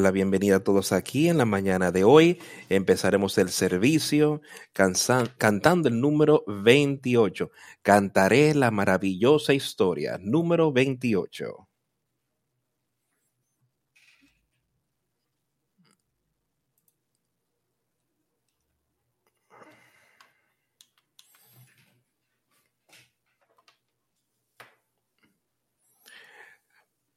[0.00, 2.40] la bienvenida a todos aquí en la mañana de hoy.
[2.68, 4.40] Empezaremos el servicio
[4.72, 7.50] cantando el número 28.
[7.82, 11.68] Cantaré la maravillosa historia, número 28.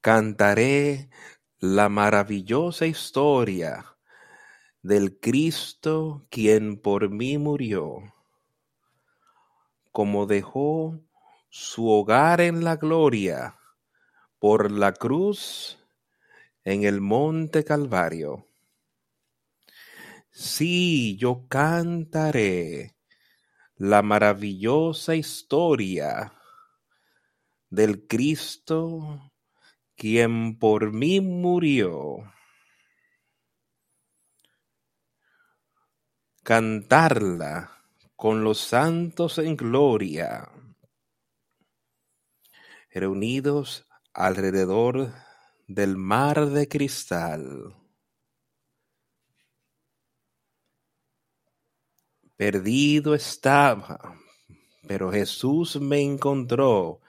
[0.05, 1.09] Cantaré
[1.73, 3.97] la maravillosa historia
[4.83, 8.13] del Cristo quien por mí murió,
[9.91, 11.01] como dejó
[11.49, 13.57] su hogar en la gloria
[14.37, 15.79] por la cruz
[16.63, 18.47] en el monte Calvario.
[20.29, 22.95] Sí, yo cantaré
[23.75, 26.31] la maravillosa historia
[27.71, 29.31] del Cristo
[29.95, 32.33] quien por mí murió.
[36.43, 37.81] Cantarla
[38.15, 40.49] con los santos en gloria,
[42.91, 45.13] reunidos alrededor
[45.67, 47.75] del mar de cristal.
[52.37, 54.19] Perdido estaba,
[54.87, 57.01] pero Jesús me encontró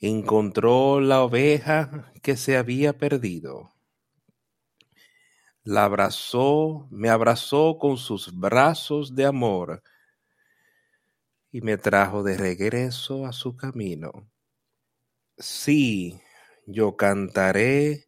[0.00, 3.70] encontró la oveja que se había perdido.
[5.62, 9.82] La abrazó, me abrazó con sus brazos de amor
[11.50, 14.30] y me trajo de regreso a su camino.
[15.38, 16.20] Sí,
[16.66, 18.06] yo cantaré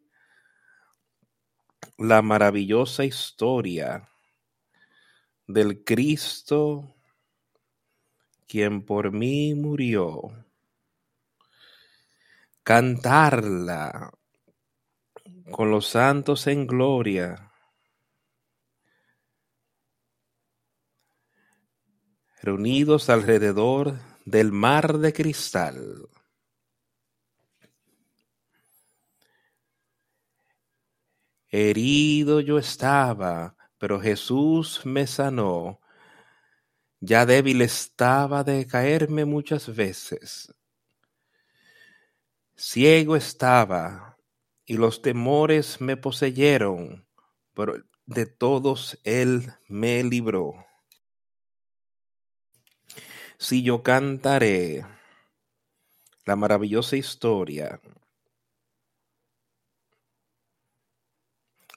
[1.98, 4.08] la maravillosa historia
[5.46, 6.96] del Cristo
[8.46, 10.45] quien por mí murió
[12.66, 14.10] cantarla
[15.52, 17.52] con los santos en gloria.
[22.42, 26.08] reunidos alrededor del mar de cristal.
[31.48, 35.80] Herido yo estaba, pero Jesús me sanó.
[36.98, 40.52] Ya débil estaba de caerme muchas veces.
[42.56, 44.16] Ciego estaba
[44.64, 47.06] y los temores me poseyeron,
[47.52, 47.74] pero
[48.06, 50.54] de todos Él me libró.
[53.38, 54.86] Si yo cantaré
[56.24, 57.80] la maravillosa historia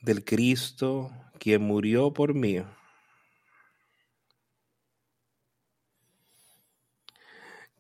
[0.02, 2.64] del Cristo quien murió por mí,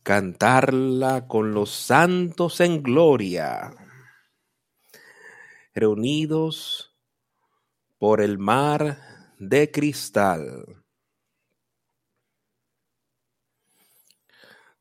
[0.09, 3.69] cantarla con los santos en gloria,
[5.71, 6.97] reunidos
[7.99, 8.97] por el mar
[9.37, 10.83] de cristal.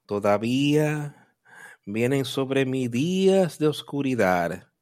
[0.06, 1.36] Todavía
[1.84, 4.72] vienen sobre mí días de oscuridad.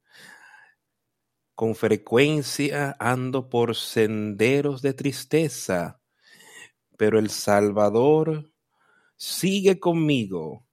[1.57, 6.01] Con frecuencia ando por senderos de tristeza,
[6.97, 8.53] pero el Salvador
[9.17, 10.67] sigue conmigo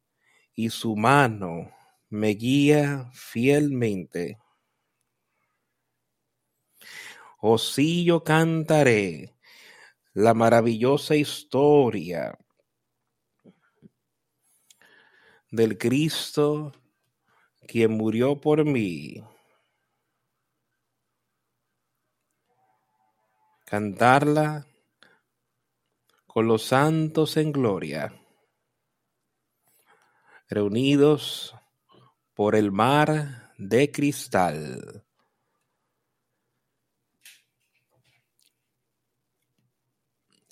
[0.55, 1.71] y su mano
[2.09, 4.37] me guía fielmente.
[7.39, 9.35] Oh sí yo cantaré
[10.13, 12.37] la maravillosa historia
[15.49, 16.71] del Cristo
[17.67, 19.23] quien murió por mí.
[23.65, 24.67] Cantarla
[26.27, 28.22] con los santos en gloria
[30.53, 31.55] reunidos
[32.33, 35.03] por el mar de cristal.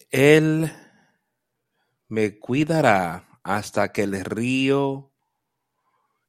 [0.09, 0.71] Él
[2.07, 5.11] me cuidará hasta que el río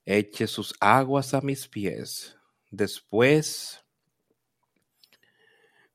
[0.04, 2.36] eche sus aguas a mis pies.
[2.70, 3.84] Después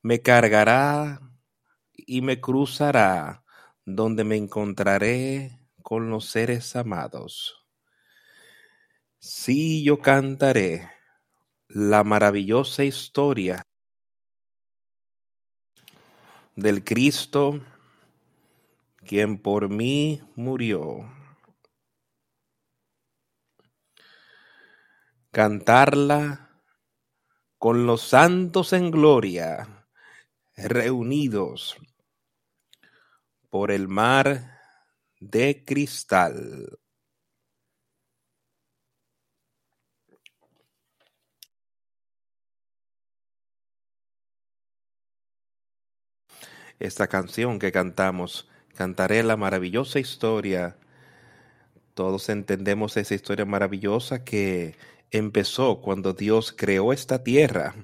[0.02, 1.20] me cargará
[1.94, 3.44] y me cruzará
[3.84, 7.57] donde me encontraré con los seres amados.
[9.20, 10.88] Sí, yo cantaré
[11.68, 13.62] la maravillosa historia
[16.54, 17.60] del Cristo
[19.04, 21.10] quien por mí murió.
[25.32, 26.62] Cantarla
[27.58, 29.86] con los santos en gloria,
[30.54, 31.76] reunidos
[33.50, 34.60] por el mar
[35.18, 36.78] de cristal.
[46.78, 48.48] Esta canción que cantamos.
[48.74, 50.76] Cantaré la maravillosa historia.
[51.94, 54.76] Todos entendemos esa historia maravillosa que
[55.10, 57.74] empezó cuando Dios creó esta tierra.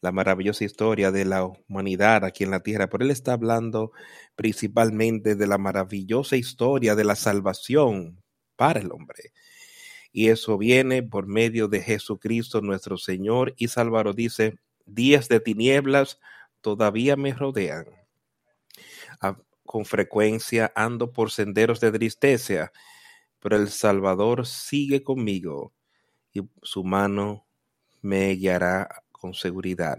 [0.00, 2.88] La maravillosa historia de la humanidad aquí en la tierra.
[2.88, 3.92] Pero Él está hablando
[4.34, 8.22] principalmente de la maravillosa historia de la salvación
[8.56, 9.32] para el hombre.
[10.12, 14.16] Y eso viene por medio de Jesucristo nuestro Señor y Salvador.
[14.16, 16.18] Dice, días de tinieblas
[16.60, 17.99] todavía me rodean.
[19.64, 22.72] Con frecuencia ando por senderos de tristeza,
[23.38, 25.72] pero el Salvador sigue conmigo
[26.32, 27.46] y su mano
[28.02, 29.98] me guiará con seguridad.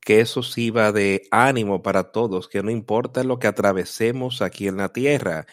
[0.00, 4.76] Que eso sirva de ánimo para todos, que no importa lo que atravesemos aquí en
[4.76, 5.46] la tierra,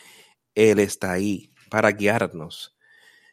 [0.55, 2.75] Él está ahí para guiarnos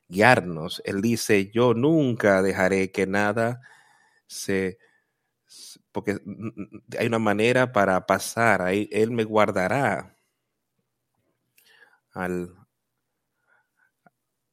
[0.08, 0.82] guiarnos.
[0.84, 3.60] Él dice, yo nunca dejaré que nada
[4.26, 4.78] se...
[5.96, 6.18] porque
[6.98, 10.14] hay una manera para pasar, Él me guardará
[12.12, 12.54] al,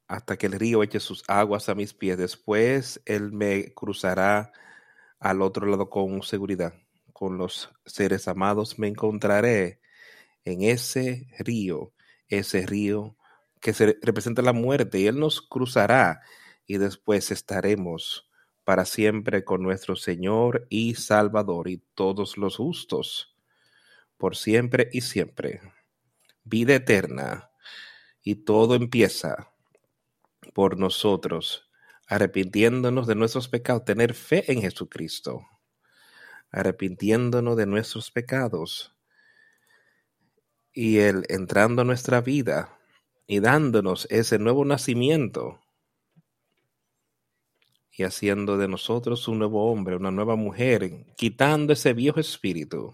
[0.07, 2.17] hasta que el río eche sus aguas a mis pies.
[2.17, 4.53] Después Él me cruzará
[5.19, 6.75] al otro lado con seguridad.
[7.11, 9.81] Con los seres amados me encontraré
[10.45, 11.91] en ese río,
[12.29, 13.17] ese río
[13.59, 16.21] que se representa la muerte y Él nos cruzará
[16.65, 18.29] y después estaremos
[18.63, 23.35] para siempre con nuestro Señor y Salvador y todos los justos,
[24.17, 25.61] por siempre y siempre.
[26.43, 27.49] Vida eterna
[28.21, 29.51] y todo empieza
[30.53, 31.69] por nosotros,
[32.07, 35.45] arrepintiéndonos de nuestros pecados, tener fe en Jesucristo,
[36.51, 38.95] arrepintiéndonos de nuestros pecados
[40.73, 42.77] y Él entrando a nuestra vida
[43.27, 45.59] y dándonos ese nuevo nacimiento
[47.95, 52.91] y haciendo de nosotros un nuevo hombre, una nueva mujer, quitando ese viejo espíritu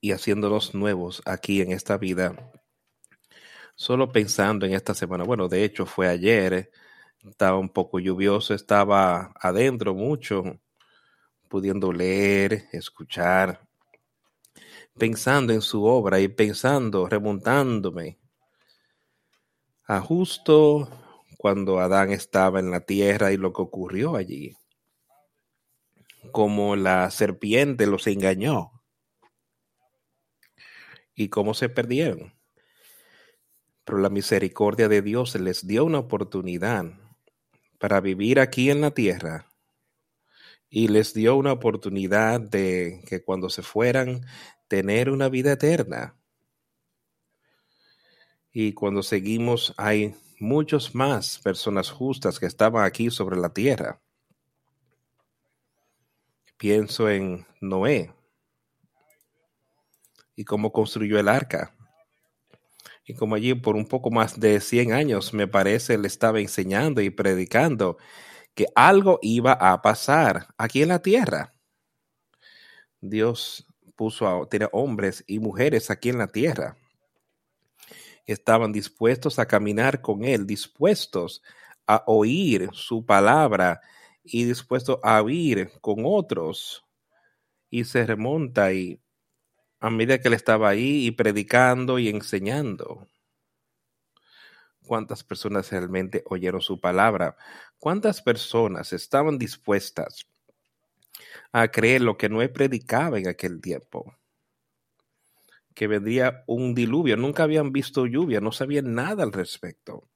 [0.00, 2.52] y haciéndonos nuevos aquí en esta vida.
[3.74, 6.70] Solo pensando en esta semana, bueno, de hecho fue ayer,
[7.26, 10.60] estaba un poco lluvioso, estaba adentro mucho,
[11.48, 13.66] pudiendo leer, escuchar,
[14.98, 18.18] pensando en su obra y pensando, remontándome
[19.86, 20.88] a justo
[21.44, 24.56] cuando Adán estaba en la tierra y lo que ocurrió allí.
[26.32, 28.82] Como la serpiente los engañó
[31.14, 32.32] y cómo se perdieron.
[33.84, 36.86] Pero la misericordia de Dios les dio una oportunidad
[37.78, 39.52] para vivir aquí en la tierra
[40.70, 44.24] y les dio una oportunidad de que cuando se fueran
[44.66, 46.16] tener una vida eterna.
[48.50, 54.00] Y cuando seguimos, hay muchos más personas justas que estaban aquí sobre la tierra.
[56.56, 58.12] Pienso en Noé
[60.36, 61.74] y cómo construyó el arca.
[63.06, 67.02] Y como allí por un poco más de 100 años, me parece, le estaba enseñando
[67.02, 67.98] y predicando
[68.54, 71.52] que algo iba a pasar aquí en la tierra.
[73.00, 76.76] Dios puso a tiene hombres y mujeres aquí en la tierra
[78.26, 81.42] estaban dispuestos a caminar con Él, dispuestos
[81.86, 83.80] a oír su palabra
[84.22, 86.84] y dispuestos a oír con otros.
[87.70, 89.00] Y se remonta y
[89.80, 93.08] a medida que Él estaba ahí y predicando y enseñando.
[94.86, 97.36] ¿Cuántas personas realmente oyeron su palabra?
[97.78, 100.26] ¿Cuántas personas estaban dispuestas
[101.52, 104.14] a creer lo que no predicaba en aquel tiempo?
[105.74, 107.16] Que vendría un diluvio.
[107.16, 110.08] Nunca habían visto lluvia, no sabían nada al respecto.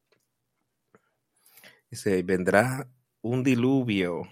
[1.90, 2.88] Dice, vendrá
[3.22, 4.22] un diluvio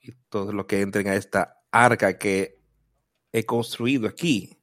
[0.00, 2.58] y todo lo que entren a esta arca que
[3.32, 4.56] he construido aquí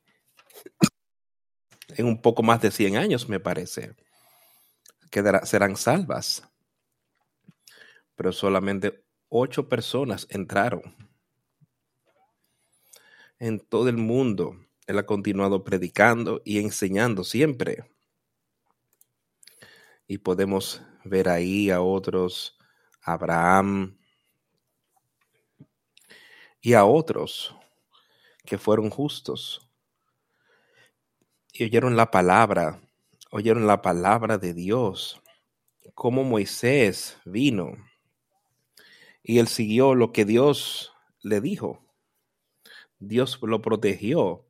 [1.89, 3.95] en un poco más de 100 años, me parece,
[5.09, 6.43] quedará, serán salvas.
[8.15, 10.95] Pero solamente ocho personas entraron
[13.39, 17.83] en todo el mundo él ha continuado predicando y enseñando siempre.
[20.07, 22.57] Y podemos ver ahí a otros,
[23.01, 23.97] Abraham
[26.61, 27.53] y a otros
[28.45, 29.69] que fueron justos
[31.51, 32.81] y oyeron la palabra,
[33.29, 35.21] oyeron la palabra de Dios,
[35.95, 37.75] como Moisés vino
[39.21, 41.83] y él siguió lo que Dios le dijo.
[42.99, 44.46] Dios lo protegió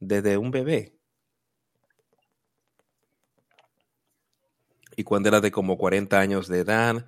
[0.00, 0.94] desde un bebé.
[4.96, 7.06] Y cuando era de como 40 años de edad,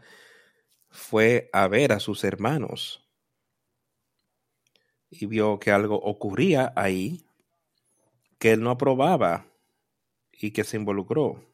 [0.91, 3.05] fue a ver a sus hermanos.
[5.11, 7.27] y vio que algo ocurría ahí
[8.39, 9.47] que él no aprobaba
[10.33, 11.45] y que se involucró.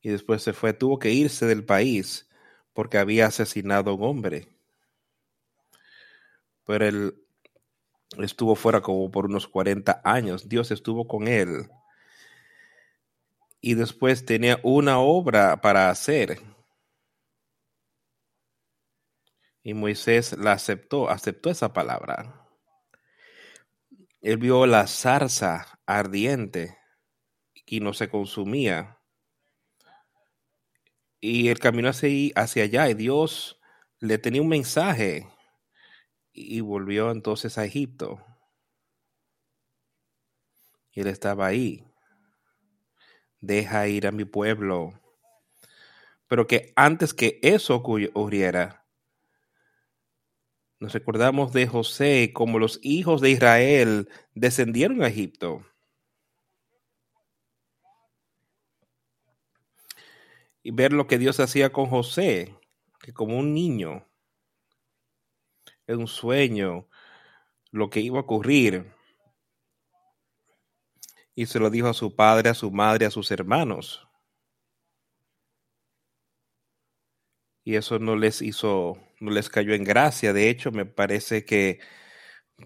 [0.00, 2.26] Y después se fue, tuvo que irse del país
[2.72, 4.48] porque había asesinado a un hombre.
[6.64, 7.14] Pero él
[8.18, 10.48] estuvo fuera como por unos 40 años.
[10.48, 11.70] Dios estuvo con él.
[13.60, 16.40] Y después tenía una obra para hacer.
[19.62, 22.48] Y Moisés la aceptó, aceptó esa palabra.
[24.22, 26.76] Él vio la zarza ardiente
[27.66, 28.98] y no se consumía.
[31.20, 33.60] Y él caminó hacia, allá y Dios
[33.98, 35.28] le tenía un mensaje
[36.48, 38.24] y volvió entonces a Egipto.
[40.92, 41.84] Y él estaba ahí.
[43.40, 44.92] Deja ir a mi pueblo.
[46.26, 48.80] Pero que antes que eso ocurriera,
[50.80, 55.66] nos recordamos de José como los hijos de Israel descendieron a Egipto.
[60.62, 62.54] Y ver lo que Dios hacía con José,
[63.00, 64.09] que como un niño,
[65.96, 66.88] un sueño,
[67.72, 68.92] lo que iba a ocurrir.
[71.34, 74.06] Y se lo dijo a su padre, a su madre, a sus hermanos.
[77.64, 80.32] y eso no les hizo, no les cayó en gracia.
[80.32, 81.80] De hecho, me parece que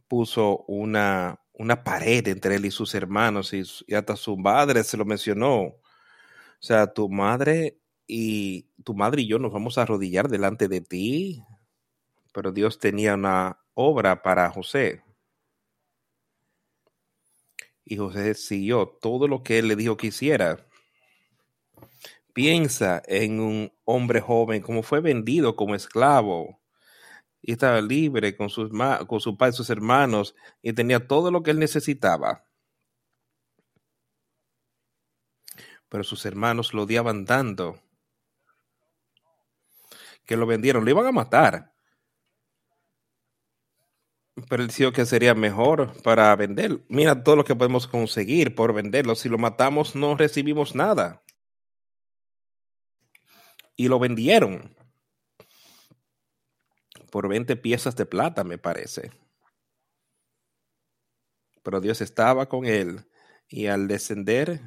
[0.09, 3.63] puso una, una pared entre él y sus hermanos y,
[3.95, 5.61] hasta su madre se lo mencionó.
[5.63, 5.81] O
[6.61, 11.45] sea, tu madre y tu madre y yo nos vamos a arrodillar delante de ti.
[12.35, 15.05] Pero Dios tenía una obra para José.
[17.85, 20.67] Y José siguió todo lo que él le dijo que hiciera.
[22.33, 26.61] Piensa en un hombre joven como fue vendido como esclavo
[27.41, 28.71] y estaba libre con, sus,
[29.07, 32.45] con su padre y sus hermanos y tenía todo lo que él necesitaba.
[35.89, 37.81] Pero sus hermanos lo odiaban tanto
[40.25, 41.74] que lo vendieron, lo iban a matar.
[44.49, 46.81] Pero que sería mejor para vender.
[46.89, 49.15] Mira todo lo que podemos conseguir por venderlo.
[49.15, 51.23] Si lo matamos, no recibimos nada
[53.77, 54.75] y lo vendieron
[57.11, 59.13] por 20 piezas de plata, me parece.
[61.63, 63.07] Pero Dios estaba con él
[63.49, 64.61] y al descender,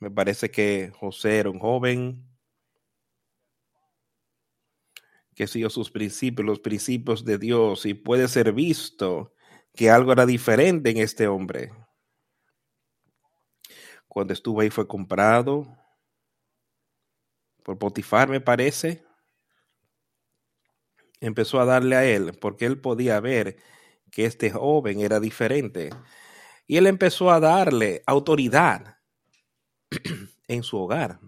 [0.00, 2.35] me parece que José era un joven
[5.36, 9.34] que siguió sus principios, los principios de Dios, y puede ser visto
[9.74, 11.70] que algo era diferente en este hombre.
[14.08, 15.76] Cuando estuvo ahí fue comprado,
[17.62, 19.04] por Potifar, me parece,
[21.20, 23.58] empezó a darle a él, porque él podía ver
[24.10, 25.90] que este joven era diferente.
[26.66, 28.96] Y él empezó a darle autoridad
[30.48, 31.20] en su hogar.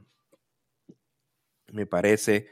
[1.67, 2.49] Me parece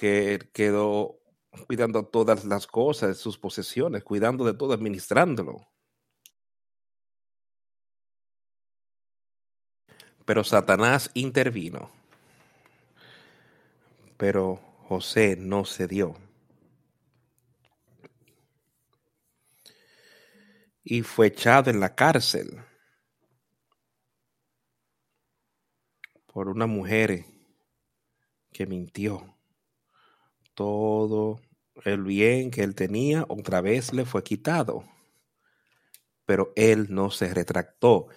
[0.00, 1.20] que quedó
[1.66, 5.68] cuidando todas las cosas, sus posesiones, cuidando de todo, administrándolo.
[10.24, 11.90] Pero Satanás intervino
[14.20, 16.14] pero José no cedió.
[20.84, 22.62] Y fue echado en la cárcel
[26.26, 27.24] por una mujer
[28.52, 29.39] que mintió.
[30.54, 31.40] Todo
[31.84, 34.84] el bien que él tenía otra vez le fue quitado.
[36.26, 38.08] Pero él no se retractó.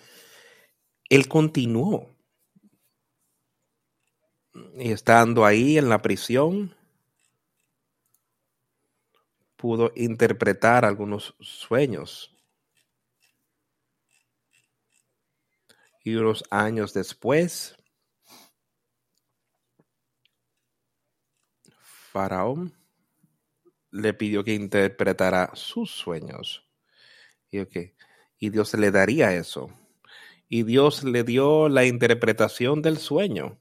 [1.10, 2.14] Él continuó
[4.76, 6.76] y estando ahí en la prisión,
[9.56, 12.30] pudo interpretar algunos sueños.
[16.04, 17.78] Y unos años después,
[22.14, 22.74] Faraón
[23.92, 26.66] le pidió que interpretara sus sueños.
[27.52, 27.60] Y,
[28.40, 29.70] y Dios le daría eso.
[30.48, 33.60] Y Dios le dio la interpretación del sueño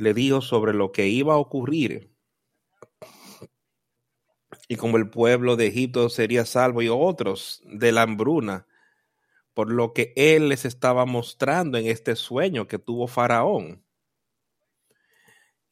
[0.00, 2.10] le dijo sobre lo que iba a ocurrir
[4.66, 8.66] y como el pueblo de Egipto sería salvo y otros de la hambruna,
[9.52, 13.84] por lo que él les estaba mostrando en este sueño que tuvo Faraón.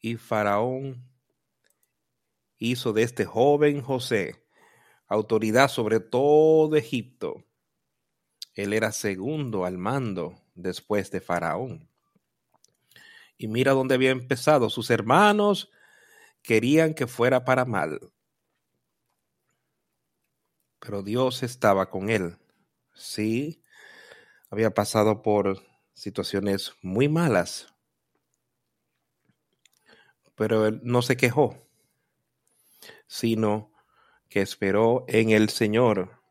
[0.01, 1.07] Y Faraón
[2.57, 4.43] hizo de este joven José
[5.09, 7.43] autoridad sobre todo Egipto.
[8.53, 11.89] Él era segundo al mando después de Faraón.
[13.37, 14.69] Y mira dónde había empezado.
[14.69, 15.71] Sus hermanos
[16.41, 17.99] querían que fuera para mal.
[20.79, 22.37] Pero Dios estaba con él.
[22.93, 23.63] Sí,
[24.49, 25.61] había pasado por
[25.93, 27.73] situaciones muy malas,
[30.39, 31.67] pero él no se quejó,
[33.07, 33.73] sino
[34.29, 36.23] que esperó en el Señor.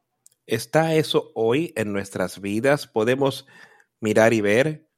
[0.46, 2.86] ¿Está eso hoy en nuestras vidas?
[2.86, 3.46] ¿Podemos
[4.00, 4.88] mirar y ver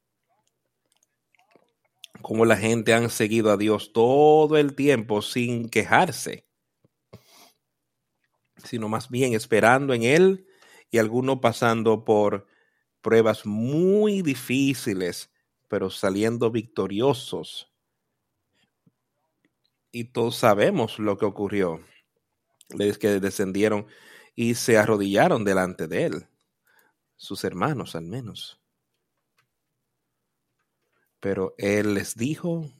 [2.23, 6.47] cómo la gente han seguido a Dios todo el tiempo sin quejarse,
[8.63, 10.47] sino más bien esperando en Él
[10.89, 12.47] y algunos pasando por
[13.01, 15.33] pruebas muy difíciles,
[15.67, 17.70] pero saliendo victoriosos.
[19.93, 21.85] Y todos sabemos lo que ocurrió.
[22.79, 23.87] Es que descendieron
[24.37, 26.29] y se arrodillaron delante de él,
[27.17, 28.61] sus hermanos al menos.
[31.19, 32.71] Pero él les dijo,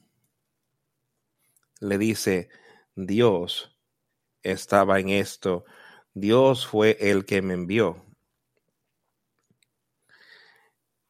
[1.79, 2.49] le dice,
[2.95, 3.77] Dios
[4.41, 5.65] estaba en esto,
[6.13, 8.05] Dios fue el que me envió.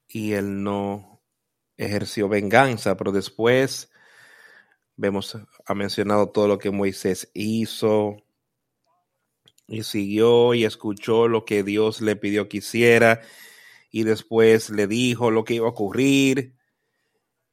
[0.07, 1.21] Y él no
[1.77, 3.90] ejerció venganza, pero después
[4.95, 8.17] vemos, ha mencionado todo lo que Moisés hizo,
[9.71, 13.21] y siguió y escuchó lo que Dios le pidió que hiciera
[13.89, 16.55] y después le dijo lo que iba a ocurrir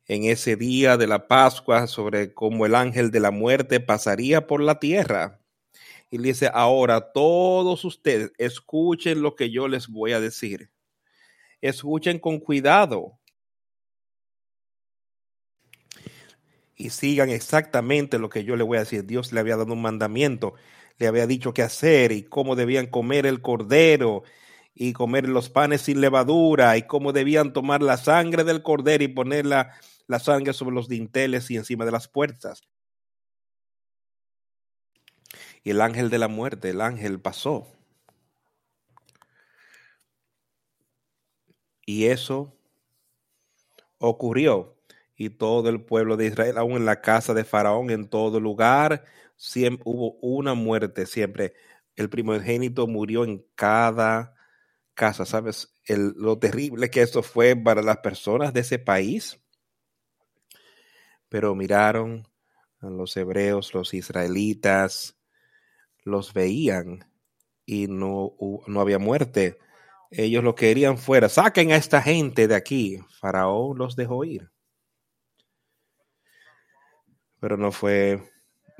[0.06, 4.60] en ese día de la Pascua sobre cómo el ángel de la muerte pasaría por
[4.60, 5.40] la tierra.
[6.10, 10.70] Y dice, ahora todos ustedes escuchen lo que yo les voy a decir.
[11.60, 13.17] Escuchen con cuidado.
[16.78, 19.04] Y sigan exactamente lo que yo le voy a decir.
[19.04, 20.54] Dios le había dado un mandamiento,
[20.98, 24.22] le había dicho qué hacer y cómo debían comer el cordero
[24.76, 29.08] y comer los panes sin levadura y cómo debían tomar la sangre del cordero y
[29.08, 29.72] ponerla
[30.06, 32.62] la sangre sobre los dinteles y encima de las puertas.
[35.64, 37.66] Y el ángel de la muerte, el ángel pasó.
[41.84, 42.54] Y eso
[43.98, 44.77] ocurrió.
[45.18, 49.04] Y todo el pueblo de Israel, aún en la casa de Faraón, en todo lugar,
[49.36, 51.52] siempre hubo una muerte, siempre.
[51.96, 54.34] El primogénito murió en cada
[54.94, 55.26] casa.
[55.26, 59.38] ¿Sabes el, lo terrible que eso fue para las personas de ese país?
[61.28, 62.26] pero miraron
[62.80, 65.18] a los hebreos, los israelitas,
[66.04, 67.10] los veían
[67.66, 68.34] y no,
[68.66, 69.58] no había muerte.
[70.10, 71.28] Ellos lo querían fuera.
[71.28, 72.98] Saquen a esta gente de aquí.
[73.20, 74.50] Faraón los dejó ir.
[77.40, 78.20] Pero no fue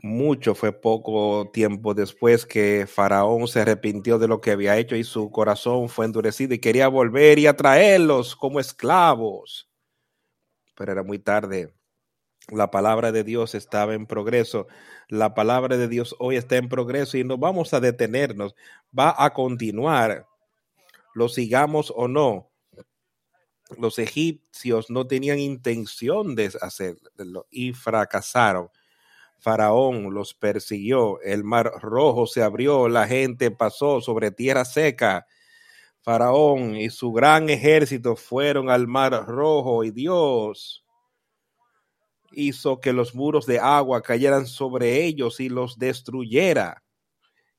[0.03, 5.05] mucho, fue poco tiempo después que Faraón se arrepintió de lo que había hecho y
[5.05, 9.69] su corazón fue endurecido y quería volver y atraerlos como esclavos.
[10.77, 11.75] Pero era muy tarde.
[12.49, 14.69] La palabra de Dios estaba en progreso.
[15.09, 18.55] La palabra de Dios hoy está en progreso y no vamos a detenernos.
[18.97, 20.27] Va a continuar.
[21.15, 22.51] Lo sigamos o no.
[23.77, 28.71] Los egipcios no tenían intención de hacerlo y fracasaron.
[29.39, 35.27] Faraón los persiguió, el mar rojo se abrió, la gente pasó sobre tierra seca.
[36.01, 40.85] Faraón y su gran ejército fueron al mar rojo y Dios
[42.33, 46.83] hizo que los muros de agua cayeran sobre ellos y los destruyera.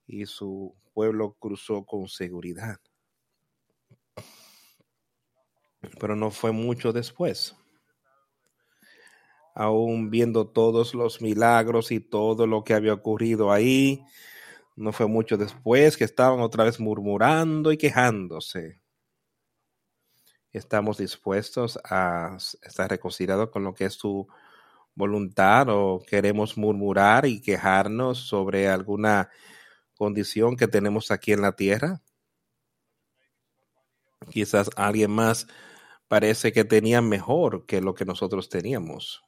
[0.07, 2.77] Y su pueblo cruzó con seguridad.
[5.99, 7.55] Pero no fue mucho después.
[9.55, 14.03] Aún viendo todos los milagros y todo lo que había ocurrido ahí,
[14.75, 18.79] no fue mucho después que estaban otra vez murmurando y quejándose.
[20.51, 24.27] Estamos dispuestos a estar reconciliados con lo que es su
[24.95, 29.29] voluntad o queremos murmurar y quejarnos sobre alguna
[29.95, 32.01] condición que tenemos aquí en la tierra.
[34.29, 35.47] Quizás alguien más
[36.09, 39.23] parece que tenía mejor que lo que nosotros teníamos.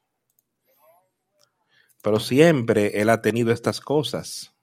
[2.03, 4.53] Pero siempre Él ha tenido estas cosas.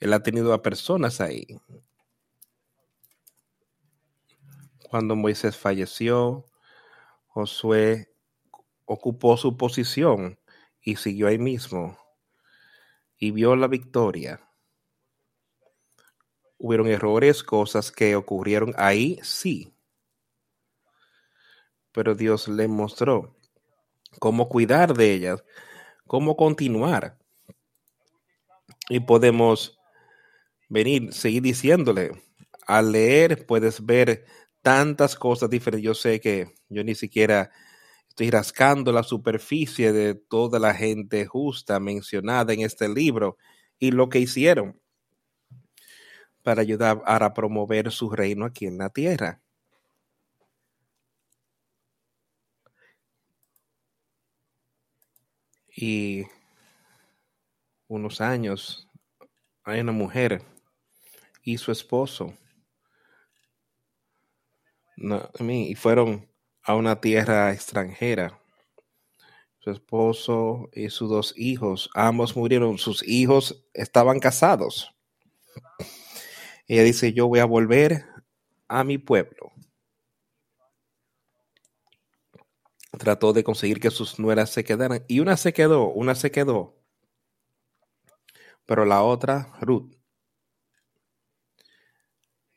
[0.00, 1.46] Él ha tenido a personas ahí.
[4.88, 6.46] Cuando Moisés falleció,
[7.26, 8.14] Josué
[8.84, 10.38] ocupó su posición
[10.80, 11.98] y siguió ahí mismo
[13.22, 14.40] y vio la victoria.
[16.58, 19.71] Hubieron errores, cosas que ocurrieron ahí, sí.
[21.92, 23.36] Pero Dios le mostró
[24.18, 25.44] cómo cuidar de ellas,
[26.06, 27.18] cómo continuar.
[28.88, 29.78] Y podemos
[30.68, 32.12] venir, seguir diciéndole,
[32.66, 34.24] al leer puedes ver
[34.62, 35.84] tantas cosas diferentes.
[35.84, 37.50] Yo sé que yo ni siquiera
[38.12, 43.38] Estoy rascando la superficie de toda la gente justa mencionada en este libro
[43.78, 44.78] y lo que hicieron
[46.42, 49.40] para ayudar a promover su reino aquí en la tierra.
[55.74, 56.24] Y
[57.88, 58.88] unos años
[59.64, 60.42] hay una mujer
[61.42, 62.34] y su esposo
[65.40, 66.28] y fueron
[66.62, 68.38] a una tierra extranjera.
[69.58, 72.78] Su esposo y sus dos hijos, ambos murieron.
[72.78, 74.94] Sus hijos estaban casados.
[76.66, 78.04] Ella dice, yo voy a volver
[78.68, 79.52] a mi pueblo.
[82.98, 85.04] Trató de conseguir que sus nueras se quedaran.
[85.08, 86.76] Y una se quedó, una se quedó.
[88.66, 89.94] Pero la otra, Ruth,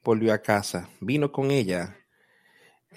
[0.04, 1.98] volvió a casa, vino con ella.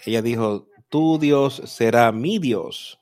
[0.04, 3.00] Ella dijo, tu Dios será mi Dios.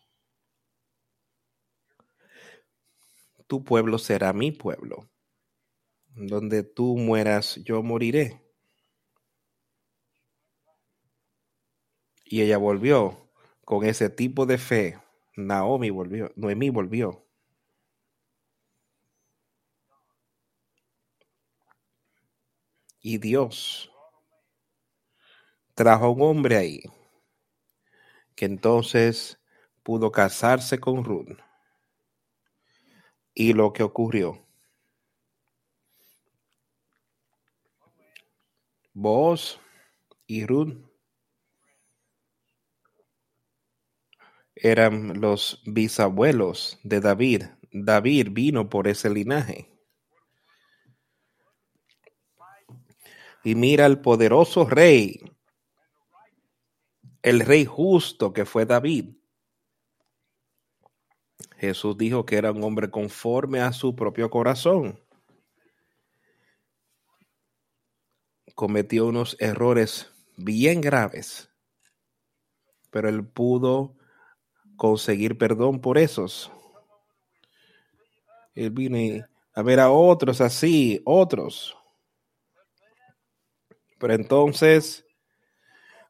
[3.47, 5.09] Tu pueblo será mi pueblo.
[6.09, 8.43] Donde tú mueras, yo moriré.
[12.25, 13.26] Y ella volvió
[13.67, 14.99] con ese tipo de fe.
[15.37, 17.27] Naomi volvió, Noemí volvió.
[23.03, 23.93] Y Dios
[25.75, 26.83] trajo a un hombre ahí
[28.37, 29.39] que entonces
[29.83, 31.37] pudo casarse con Ruth.
[33.35, 34.47] Y lo que ocurrió.
[38.95, 39.61] Vos
[40.27, 40.96] y Ruth
[44.57, 47.45] eran los bisabuelos de David.
[47.73, 49.71] David vino por ese linaje.
[53.45, 55.21] Y mira el poderoso rey
[57.27, 59.17] el rey justo que fue David.
[61.57, 65.01] Jesús dijo que era un hombre conforme a su propio corazón.
[68.55, 71.51] Cometió unos errores bien graves,
[72.91, 73.96] pero él pudo
[74.77, 76.51] conseguir perdón por esos.
[78.55, 81.77] Él vino a ver a otros así, otros.
[83.99, 85.07] Pero entonces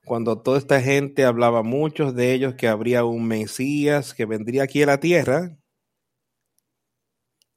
[0.06, 4.80] cuando toda esta gente hablaba, muchos de ellos, que habría un Mesías que vendría aquí
[4.84, 5.58] a la tierra,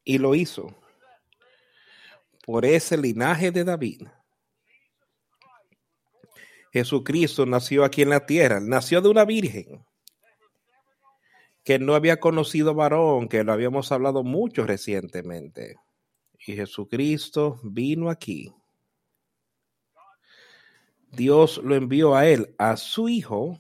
[0.04, 0.76] y lo hizo
[2.44, 4.08] por ese linaje de David.
[6.74, 9.86] Jesucristo nació aquí en la tierra, nació de una virgen
[11.64, 15.76] que no había conocido varón, que lo habíamos hablado mucho recientemente.
[16.46, 18.54] Y Jesucristo vino aquí
[21.12, 23.60] Dios lo envió a él, a su hijo,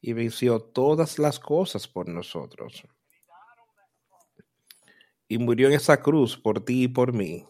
[0.00, 2.84] y venció todas las cosas por nosotros.
[5.28, 7.44] Y murió en esa cruz por ti y por mí,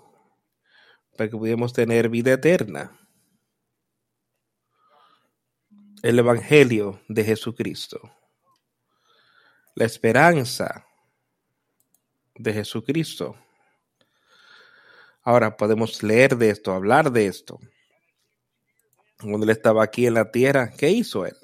[1.16, 2.99] para que pudiéramos tener vida eterna.
[6.02, 8.00] El Evangelio de Jesucristo.
[9.74, 10.86] La esperanza
[12.34, 13.36] de Jesucristo
[15.22, 17.60] Ahora podemos leer de esto, hablar de esto.
[19.20, 21.36] Cuando él estaba aquí en la tierra, ¿qué hizo él?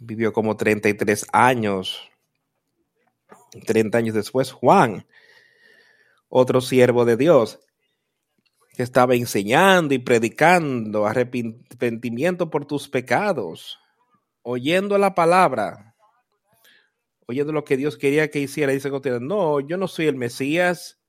[0.00, 2.08] Vivió como 33 años.
[3.66, 5.06] 30 años después, Juan,
[6.28, 7.60] otro siervo de Dios,
[8.78, 13.76] que estaba enseñando y predicando arrepentimiento por tus pecados,
[14.42, 15.96] oyendo la palabra,
[17.26, 18.88] oyendo lo que Dios quería que hiciera, dice
[19.20, 21.02] no, yo no soy el Mesías,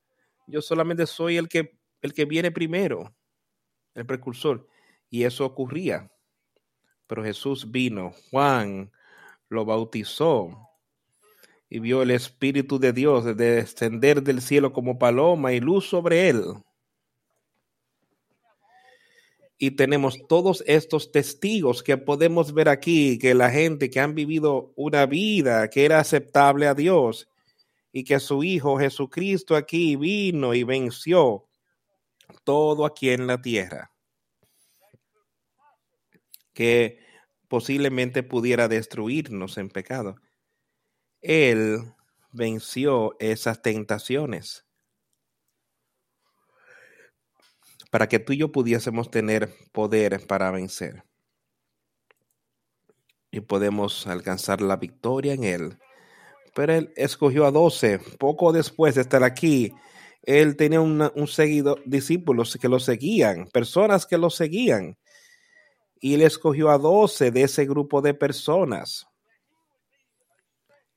[0.48, 3.14] yo solamente soy el que, el que viene primero,
[3.94, 4.66] el precursor.
[5.08, 6.10] Y eso ocurría.
[7.06, 8.90] Pero Jesús vino, Juan
[9.48, 10.50] lo bautizó
[11.68, 16.64] y vio el Espíritu de Dios descender del cielo como paloma y luz sobre él
[19.62, 24.72] y tenemos todos estos testigos que podemos ver aquí, que la gente que han vivido
[24.74, 27.28] una vida que era aceptable a Dios
[27.92, 31.46] y que su Hijo Jesucristo aquí vino y venció
[32.42, 33.92] todo aquí en la tierra,
[36.54, 36.98] que
[37.46, 40.16] posiblemente pudiera destruirnos en pecado.
[41.20, 41.80] Él
[42.32, 44.64] venció esas tentaciones.
[47.90, 51.04] Para que tú y yo pudiésemos tener poder para vencer.
[53.30, 55.78] Y podemos alcanzar la victoria en Él.
[56.54, 59.72] Pero Él escogió a doce poco después de estar aquí
[60.22, 64.98] él tenía un seguidor, discípulos que lo seguían, personas que lo seguían.
[65.98, 69.06] Y él escogió a doce de ese grupo de personas,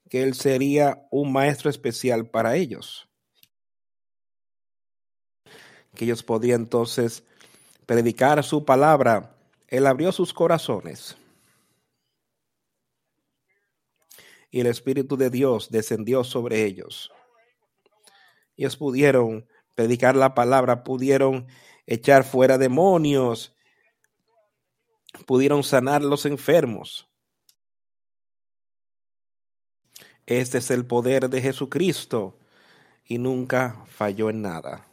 [0.09, 3.09] que él sería un maestro especial para ellos.
[5.95, 7.23] Que ellos podían entonces
[7.85, 9.35] predicar su palabra.
[9.67, 11.17] Él abrió sus corazones.
[14.51, 17.11] Y el Espíritu de Dios descendió sobre ellos
[18.57, 21.47] ellos pudieron predicar la palabra, pudieron
[21.87, 23.55] echar fuera demonios,
[25.25, 27.09] pudieron sanar los enfermos.
[30.25, 32.37] Este es el poder de Jesucristo
[33.05, 34.87] y nunca falló en nada.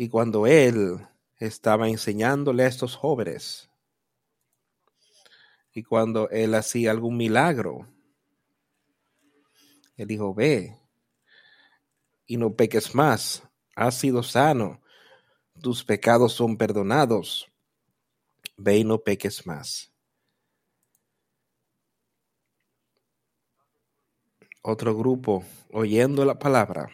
[0.00, 3.68] Y cuando Él estaba enseñándole a estos jóvenes,
[5.74, 7.86] y cuando Él hacía algún milagro,
[9.98, 10.74] él dijo, ve
[12.24, 13.42] y no peques más.
[13.76, 14.80] Has sido sano.
[15.60, 17.46] Tus pecados son perdonados.
[18.56, 19.92] Ve y no peques más.
[24.62, 26.90] Otro grupo oyendo la palabra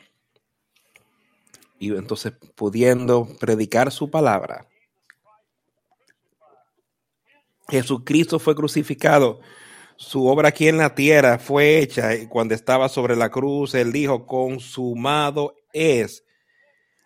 [1.78, 4.66] y entonces pudiendo predicar su palabra.
[7.68, 9.40] Jesucristo fue crucificado
[9.98, 13.74] su obra aquí en la tierra fue hecha cuando estaba sobre la cruz.
[13.74, 16.24] Él dijo, consumado es.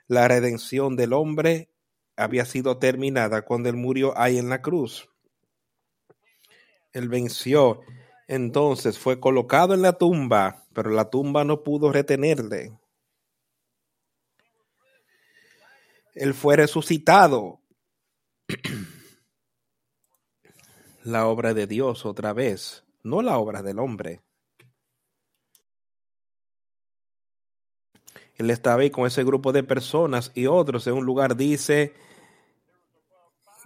[0.08, 1.70] La redención del hombre
[2.16, 5.08] había sido terminada cuando él murió ahí en la cruz.
[6.92, 7.80] Él venció.
[8.26, 12.72] Entonces fue colocado en la tumba, pero la tumba no pudo retenerle.
[16.14, 17.60] Él fue resucitado.
[21.04, 24.20] la obra de Dios otra vez, no la obra del hombre.
[28.36, 31.94] Él estaba ahí con ese grupo de personas y otros en un lugar dice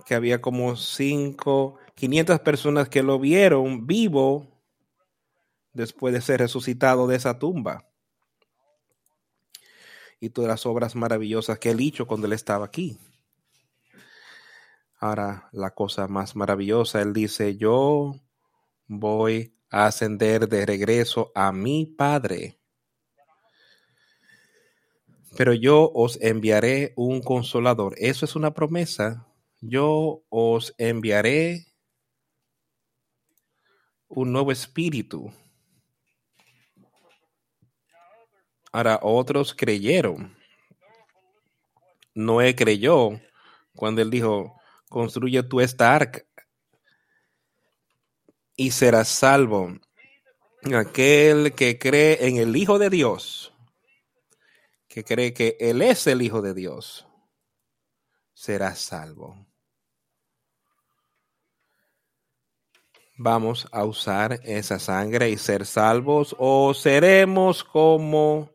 [0.05, 4.49] que había como cinco, quinientas personas que lo vieron vivo
[5.73, 7.89] después de ser resucitado de esa tumba.
[10.25, 12.99] Y todas las obras maravillosas que él hizo cuando él estaba aquí.
[14.99, 18.15] Ahora, la cosa más maravillosa, él dice, yo
[18.87, 22.59] voy a ascender de regreso a mi Padre.
[25.37, 27.95] Pero yo os enviaré un consolador.
[27.99, 29.29] Eso es una promesa.
[29.61, 31.67] Yo os enviaré
[34.09, 35.31] un nuevo espíritu.
[38.75, 40.37] Ahora otros creyeron.
[42.13, 43.21] Noé creyó
[43.77, 46.25] cuando él dijo, construye tú esta arca
[48.57, 49.79] y serás salvo.
[50.75, 53.55] Aquel que cree en el Hijo de Dios,
[54.89, 57.07] que cree que Él es el Hijo de Dios,
[58.33, 59.47] será salvo.
[63.17, 68.54] Vamos a usar esa sangre y ser salvos o seremos como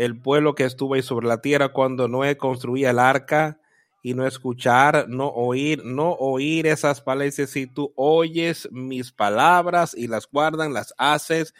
[0.00, 3.60] el pueblo que estuvo ahí sobre la tierra cuando Noé construía el arca
[4.02, 7.34] y no escuchar, no oír, no oír esas palabras.
[7.34, 11.52] Si tú oyes mis palabras y las guardan, las haces,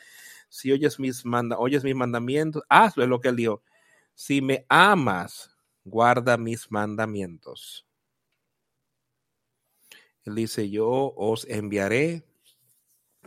[0.49, 3.63] si oyes mis, manda, oyes mis mandamientos, hazlo, es lo que él dijo.
[4.15, 7.87] Si me amas, guarda mis mandamientos.
[10.25, 12.25] Él dice, yo os enviaré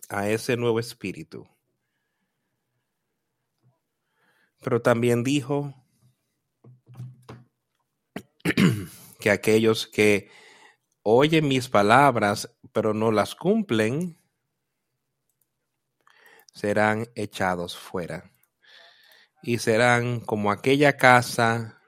[0.09, 1.47] a ese nuevo espíritu.
[4.63, 5.73] Pero también dijo,
[9.19, 10.29] que aquellos que
[11.03, 14.17] oyen mis palabras pero no las cumplen,
[16.53, 18.31] serán echados fuera.
[19.43, 21.79] Y serán como aquella casa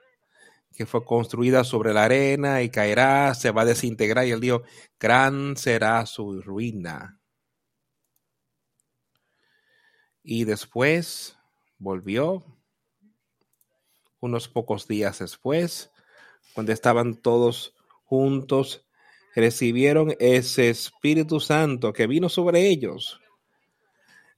[0.74, 4.26] que fue construida sobre la arena y caerá, se va a desintegrar.
[4.26, 4.62] Y él dijo,
[5.00, 7.18] gran será su ruina.
[10.22, 11.36] Y después
[11.78, 12.44] volvió,
[14.20, 15.90] unos pocos días después,
[16.54, 17.74] cuando estaban todos
[18.04, 18.86] juntos,
[19.34, 23.20] recibieron ese Espíritu Santo que vino sobre ellos.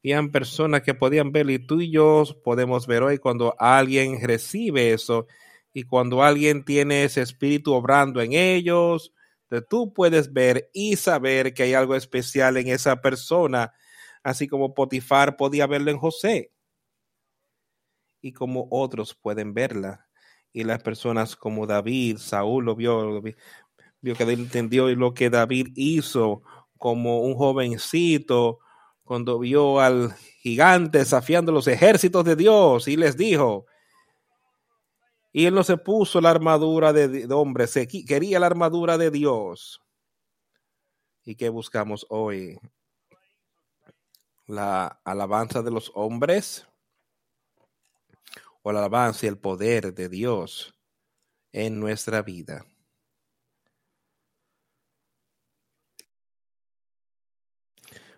[0.02, 4.92] Habían personas que podían ver y tú y yo podemos ver hoy cuando alguien recibe
[4.92, 5.26] eso
[5.72, 9.12] y cuando alguien tiene ese espíritu obrando en ellos,
[9.68, 13.72] tú puedes ver y saber que hay algo especial en esa persona,
[14.22, 16.52] así como Potifar podía verlo en José
[18.20, 20.09] y como otros pueden verla
[20.52, 23.22] y las personas como David, Saúl lo vio,
[24.00, 26.42] vio que él entendió lo que David hizo
[26.78, 28.61] como un jovencito
[29.04, 33.66] cuando vio al gigante desafiando los ejércitos de Dios y les dijo,
[35.33, 39.11] y él no se puso la armadura de, de hombre, se quería la armadura de
[39.11, 39.83] Dios.
[41.24, 42.59] ¿Y qué buscamos hoy?
[44.46, 46.66] ¿La alabanza de los hombres?
[48.68, 50.74] ¿O la alabanza y el poder de Dios
[51.52, 52.66] en nuestra vida?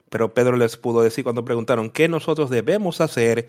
[0.09, 3.47] Pero Pedro les pudo decir cuando preguntaron, ¿qué nosotros debemos hacer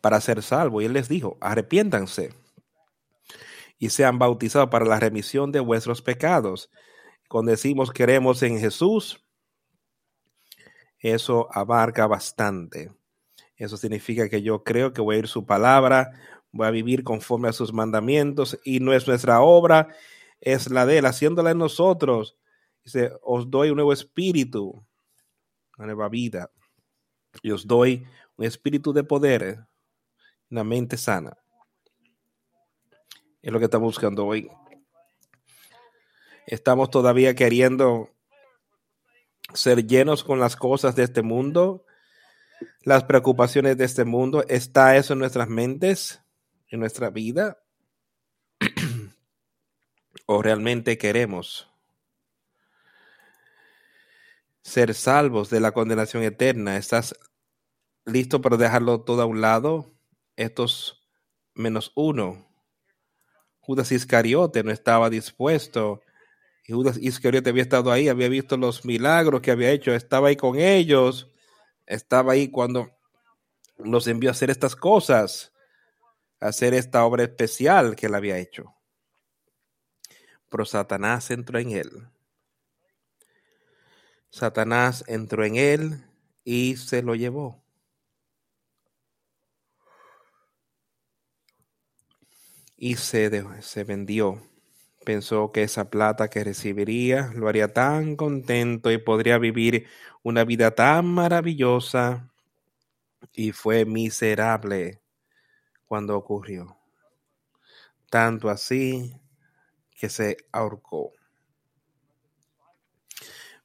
[0.00, 0.82] para ser salvos?
[0.82, 2.34] Y él les dijo, arrepiéntanse
[3.78, 6.68] y sean bautizados para la remisión de vuestros pecados.
[7.28, 9.24] Cuando decimos queremos en Jesús,
[10.98, 12.90] eso abarca bastante.
[13.54, 17.48] Eso significa que yo creo que voy a ir su palabra, voy a vivir conforme
[17.48, 19.88] a sus mandamientos y no es nuestra obra,
[20.40, 22.36] es la de él, haciéndola en nosotros.
[22.84, 24.84] Dice, os doy un nuevo espíritu
[25.80, 26.50] una nueva vida.
[27.42, 29.66] Y os doy un espíritu de poder,
[30.50, 31.38] una mente sana.
[33.40, 34.50] Es lo que estamos buscando hoy.
[36.46, 38.10] Estamos todavía queriendo
[39.54, 41.86] ser llenos con las cosas de este mundo,
[42.82, 44.44] las preocupaciones de este mundo.
[44.48, 46.22] ¿Está eso en nuestras mentes,
[46.70, 47.62] en nuestra vida?
[50.26, 51.70] ¿O realmente queremos
[54.62, 56.76] ser salvos de la condenación eterna.
[56.76, 57.14] ¿Estás
[58.04, 59.86] listo para dejarlo todo a un lado?
[60.36, 61.02] Estos
[61.54, 62.46] menos uno.
[63.60, 66.02] Judas Iscariote no estaba dispuesto.
[66.66, 70.36] Y Judas Iscariote había estado ahí, había visto los milagros que había hecho, estaba ahí
[70.36, 71.28] con ellos,
[71.86, 72.90] estaba ahí cuando
[73.76, 75.52] los envió a hacer estas cosas,
[76.40, 78.74] hacer esta obra especial que él había hecho.
[80.48, 82.10] Pero Satanás entró en él
[84.30, 86.04] Satanás entró en él
[86.44, 87.62] y se lo llevó.
[92.76, 94.40] Y se, se vendió.
[95.04, 99.86] Pensó que esa plata que recibiría lo haría tan contento y podría vivir
[100.22, 102.30] una vida tan maravillosa.
[103.32, 104.99] Y fue miserable
[105.90, 106.78] cuando ocurrió.
[108.10, 109.12] Tanto así
[109.90, 111.10] que se ahorcó.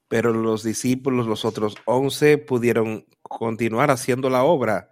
[0.08, 4.90] Pero los discípulos, los otros once, pudieron continuar haciendo la obra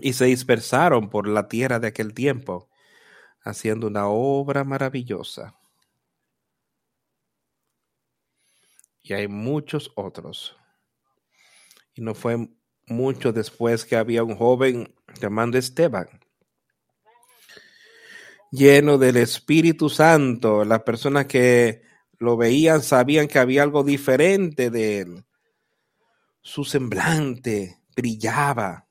[0.00, 2.70] y se dispersaron por la tierra de aquel tiempo,
[3.42, 5.54] haciendo una obra maravillosa.
[9.02, 10.56] Y hay muchos otros.
[11.92, 12.48] Y no fue
[12.90, 16.08] mucho después que había un joven llamado Esteban,
[18.50, 21.82] lleno del Espíritu Santo, las personas que
[22.18, 25.24] lo veían, sabían que había algo diferente de él.
[26.42, 28.86] Su semblante brillaba.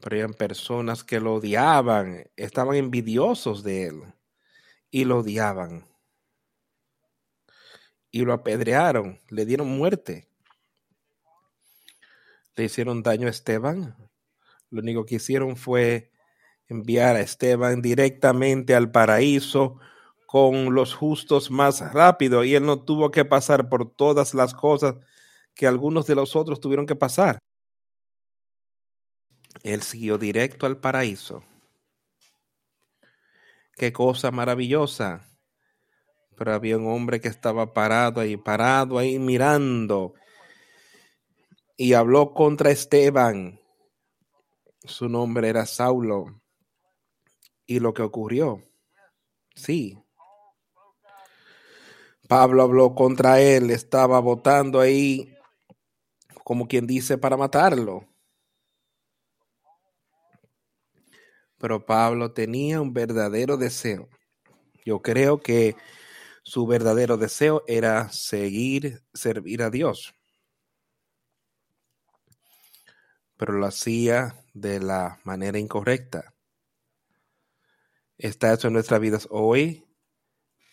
[0.00, 4.02] Pero eran personas que lo odiaban, estaban envidiosos de él
[4.90, 5.84] y lo odiaban.
[8.10, 10.28] Y lo apedrearon, le dieron muerte.
[12.56, 13.96] Le hicieron daño a Esteban.
[14.70, 16.10] Lo único que hicieron fue
[16.68, 19.78] enviar a Esteban directamente al paraíso
[20.26, 24.96] con los justos más rápido y él no tuvo que pasar por todas las cosas
[25.54, 27.38] que algunos de los otros tuvieron que pasar.
[29.62, 31.44] Él siguió directo al paraíso.
[33.76, 35.28] Qué cosa maravillosa.
[36.36, 40.14] Pero había un hombre que estaba parado ahí, parado ahí mirando.
[41.76, 43.60] Y habló contra Esteban.
[44.84, 46.40] Su nombre era Saulo
[47.66, 48.62] y lo que ocurrió.
[49.54, 49.98] Sí.
[52.28, 55.36] Pablo habló contra él, estaba votando ahí,
[56.44, 58.06] como quien dice, para matarlo.
[61.58, 64.08] Pero Pablo tenía un verdadero deseo.
[64.84, 65.76] Yo creo que
[66.42, 70.15] su verdadero deseo era seguir, servir a Dios.
[73.36, 76.34] Pero lo hacía de la manera incorrecta.
[78.18, 79.84] ¿Está eso en nuestras vidas hoy?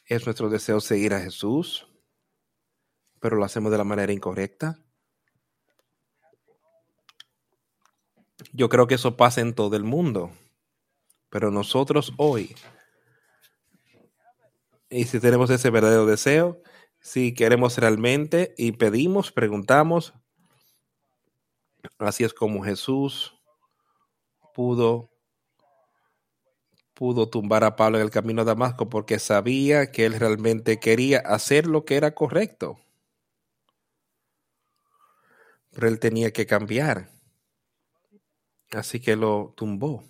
[0.06, 1.88] ¿Es nuestro deseo seguir a Jesús?
[3.20, 4.80] Pero lo hacemos de la manera incorrecta.
[8.54, 10.32] Yo creo que eso pasa en todo el mundo.
[11.30, 12.56] Pero nosotros hoy,
[14.90, 16.62] y si tenemos ese verdadero deseo,
[17.00, 20.14] si queremos realmente y pedimos, preguntamos,
[22.00, 23.36] así es como Jesús
[24.54, 25.14] pudo
[26.94, 31.20] pudo tumbar a Pablo en el camino a Damasco porque sabía que él realmente quería
[31.20, 32.80] hacer lo que era correcto.
[35.72, 37.10] Pero él tenía que cambiar.
[38.72, 40.04] Así que lo tumbó.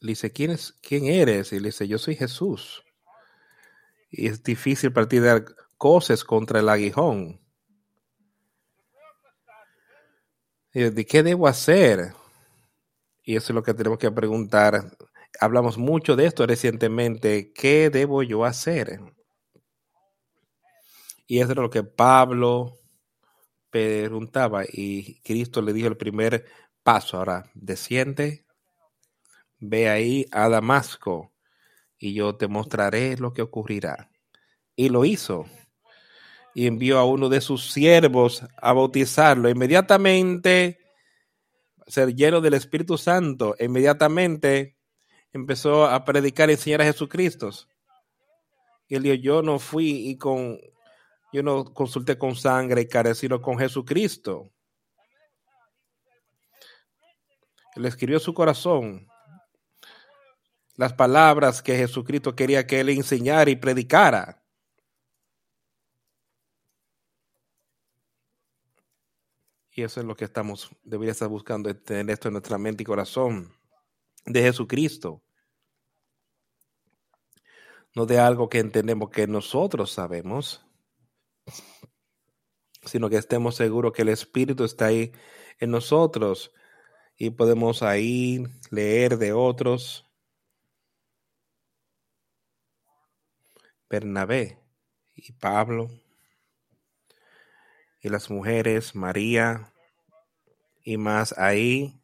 [0.00, 1.52] Le dice, ¿quién, es, ¿quién eres?
[1.52, 2.84] Y le dice, yo soy Jesús.
[4.10, 5.44] Y es difícil partir de
[5.78, 7.40] cosas contra el aguijón.
[10.62, 12.14] Y ¿De qué debo hacer?
[13.22, 14.96] Y eso es lo que tenemos que preguntar.
[15.40, 17.52] Hablamos mucho de esto recientemente.
[17.52, 18.98] ¿Qué debo yo hacer?
[21.28, 22.76] Y eso es lo que Pablo
[23.70, 26.44] preguntaba y Cristo le dijo el primer
[26.82, 27.18] paso.
[27.18, 28.44] Ahora, desciende,
[29.60, 31.32] ve ahí a Damasco
[31.98, 34.10] y yo te mostraré lo que ocurrirá.
[34.74, 35.46] Y lo hizo.
[36.54, 39.48] Y envió a uno de sus siervos a bautizarlo.
[39.48, 40.78] Inmediatamente,
[41.86, 44.76] ser lleno del Espíritu Santo, inmediatamente
[45.32, 47.50] empezó a predicar y enseñar a Jesucristo.
[48.86, 50.58] Y él dijo, yo no fui y con
[51.32, 54.52] yo no consulté con sangre y carne, sino con Jesucristo.
[57.74, 59.08] Él escribió su corazón
[60.76, 64.43] las palabras que Jesucristo quería que él enseñara y predicara.
[69.76, 72.86] Y eso es lo que estamos, debería estar buscando, tener esto en nuestra mente y
[72.86, 73.52] corazón
[74.24, 75.24] de Jesucristo.
[77.96, 80.64] No de algo que entendemos que nosotros sabemos,
[82.84, 85.10] sino que estemos seguros que el Espíritu está ahí
[85.58, 86.52] en nosotros
[87.16, 90.08] y podemos ahí leer de otros.
[93.88, 94.60] Bernabé
[95.14, 95.90] y Pablo
[98.04, 99.72] y las mujeres, María
[100.84, 101.98] y más ahí.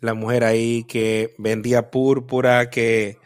[0.00, 3.16] La mujer ahí que vendía púrpura, que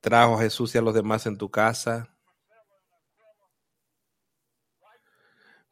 [0.00, 2.08] trajo a Jesús y a los demás en tu casa.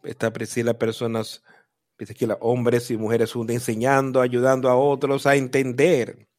[0.02, 1.42] Está Priscila, personas,
[1.96, 6.29] Priscila, hombres y mujeres enseñando, ayudando a otros a entender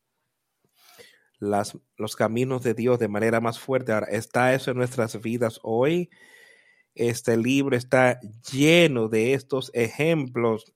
[1.41, 3.91] las, los caminos de Dios de manera más fuerte.
[3.91, 6.09] Ahora, ¿está eso en nuestras vidas hoy?
[6.93, 8.19] Este libro está
[8.51, 10.71] lleno de estos ejemplos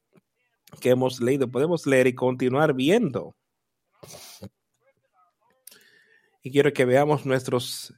[0.81, 1.49] que hemos leído.
[1.49, 3.35] Podemos leer y continuar viendo.
[6.41, 7.93] Y quiero que veamos nuestros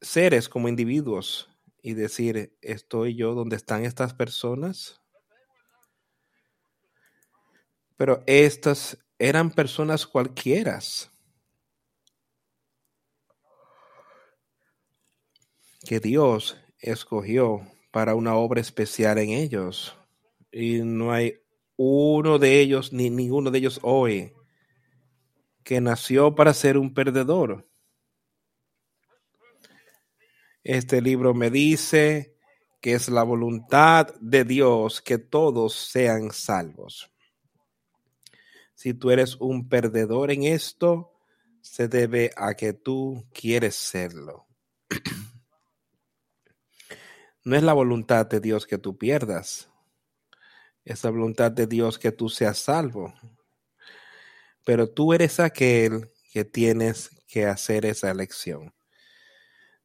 [0.00, 1.50] seres como individuos
[1.82, 5.02] y decir, ¿estoy yo donde están estas personas?
[7.96, 10.78] Pero estas eran personas cualquiera.
[15.86, 17.62] Que Dios escogió
[17.92, 19.96] para una obra especial en ellos.
[20.50, 21.38] Y no hay
[21.76, 24.32] uno de ellos, ni ninguno de ellos hoy,
[25.62, 27.68] que nació para ser un perdedor.
[30.62, 32.36] Este libro me dice
[32.80, 37.10] que es la voluntad de Dios que todos sean salvos.
[38.74, 41.12] Si tú eres un perdedor en esto,
[41.60, 44.46] se debe a que tú quieres serlo.
[47.46, 49.70] No es la voluntad de Dios que tú pierdas.
[50.84, 53.14] Es la voluntad de Dios que tú seas salvo.
[54.64, 58.74] Pero tú eres aquel que tienes que hacer esa elección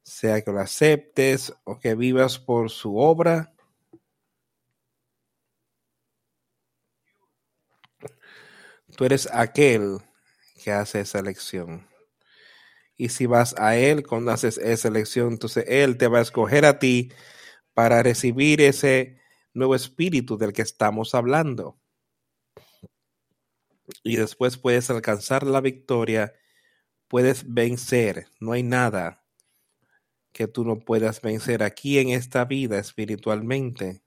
[0.04, 3.54] sea que lo aceptes o que vivas por su obra.
[8.98, 10.00] Tú eres aquel
[10.64, 11.88] que hace esa elección.
[12.98, 16.66] Y si vas a Él cuando haces esa elección, entonces Él te va a escoger
[16.66, 17.12] a ti
[17.74, 19.20] para recibir ese
[19.54, 21.80] nuevo espíritu del que estamos hablando.
[24.04, 26.34] Y después puedes alcanzar la victoria,
[27.08, 28.28] puedes vencer.
[28.40, 29.26] No hay nada
[30.32, 34.02] que tú no puedas vencer aquí en esta vida espiritualmente.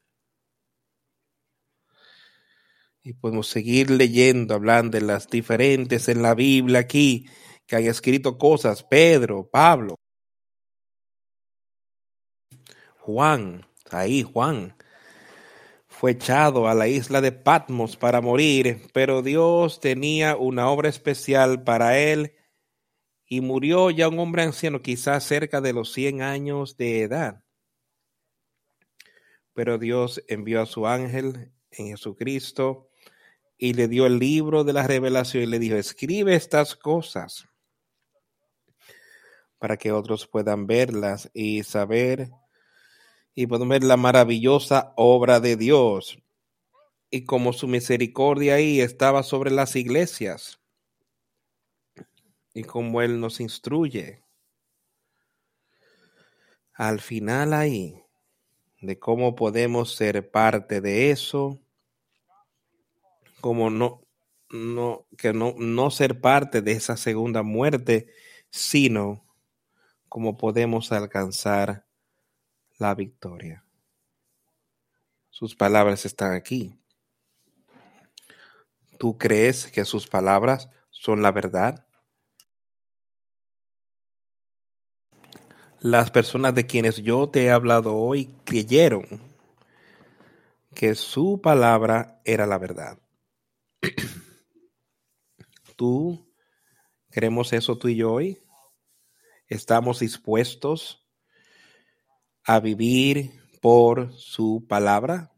[3.03, 7.29] Y podemos seguir leyendo, hablando de las diferentes en la Biblia aquí,
[7.67, 9.97] que han escrito cosas, Pedro, Pablo,
[13.05, 14.79] Juan, ahí Juan,
[15.87, 21.65] fue echado a la isla de Patmos para morir, pero Dios tenía una obra especial
[21.65, 22.33] para él
[23.27, 27.45] y murió ya un hombre anciano, quizás cerca de los 100 años de edad.
[29.53, 32.89] Pero Dios envió a su ángel en Jesucristo
[33.59, 37.47] y le dio el libro de la revelación y le dijo, escribe estas cosas
[39.59, 42.31] para que otros puedan verlas y saber
[43.35, 46.19] y puedan ver la maravillosa obra de Dios.
[47.11, 50.61] Y como su misericordia ahí estaba sobre las iglesias.
[52.53, 54.23] Y como Él nos instruye.
[56.77, 58.03] al final ahí
[58.81, 61.61] de cómo podemos ser parte de eso,
[63.41, 64.03] como no,
[64.51, 68.09] no, que no, no ser parte de esa segunda muerte,
[68.51, 69.25] sino
[70.09, 71.84] cómo podemos alcanzar
[72.79, 73.65] la victoria.
[75.31, 76.79] Sus palabras están aquí.
[78.99, 81.87] ¿Tú crees que sus palabras son la verdad?
[85.81, 89.05] Las personas de quienes yo te he hablado hoy creyeron
[90.75, 92.99] que su palabra era la verdad.
[95.77, 96.33] ¿Tú
[97.11, 98.43] creemos eso tú y yo hoy?
[99.47, 101.04] ¿Estamos dispuestos
[102.45, 105.33] a vivir por su palabra?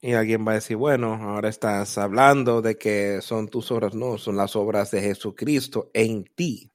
[0.00, 3.94] Y alguien va a decir, bueno, ahora estás hablando de que son tus obras.
[3.94, 6.70] No, son las obras de Jesucristo en ti.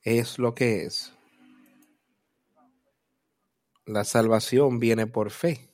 [0.00, 1.12] Es lo que es.
[3.84, 5.68] La salvación viene por fe.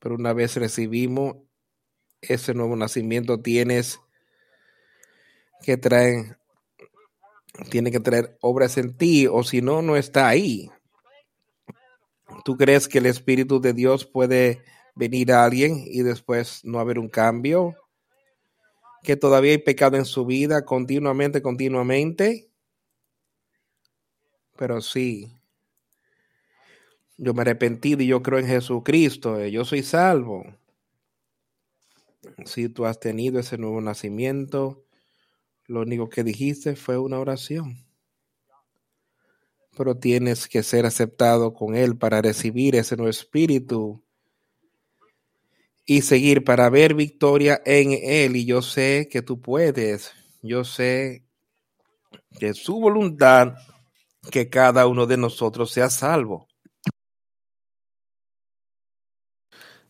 [0.00, 1.36] Pero una vez recibimos
[2.20, 4.00] ese nuevo nacimiento, tienes
[5.62, 6.38] que traer,
[7.70, 10.70] tiene que traer obras en ti, o si no, no está ahí.
[12.44, 14.62] ¿Tú crees que el Espíritu de Dios puede
[14.94, 17.74] venir a alguien y después no haber un cambio?
[19.02, 22.48] ¿Que todavía hay pecado en su vida continuamente, continuamente?
[24.56, 25.36] Pero sí,
[27.18, 30.44] yo me arrepentí y yo creo en Jesucristo, eh, yo soy salvo.
[32.44, 34.85] Si tú has tenido ese nuevo nacimiento,
[35.68, 37.86] lo único que dijiste fue una oración
[39.76, 44.02] pero tienes que ser aceptado con Él para recibir ese nuevo espíritu
[45.84, 48.36] y seguir para ver victoria en Él.
[48.36, 50.12] Y yo sé que tú puedes,
[50.42, 51.24] yo sé
[52.38, 53.54] que su voluntad
[54.30, 56.48] que cada uno de nosotros sea salvo.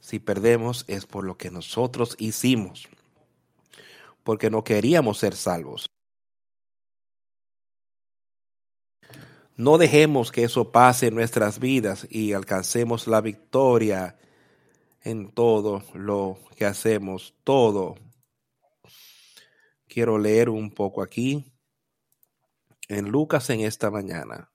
[0.00, 2.88] Si perdemos es por lo que nosotros hicimos,
[4.26, 5.88] porque no queríamos ser salvos.
[9.54, 14.18] No dejemos que eso pase en nuestras vidas y alcancemos la victoria
[15.02, 17.94] en todo lo que hacemos, todo.
[19.86, 21.52] Quiero leer un poco aquí
[22.88, 24.50] en Lucas en esta mañana.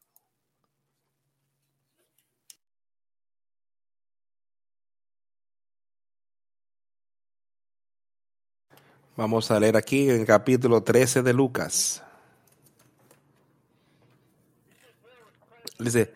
[9.18, 12.02] Vamos a leer aquí en el capítulo 13 de Lucas.
[15.78, 16.14] Dice,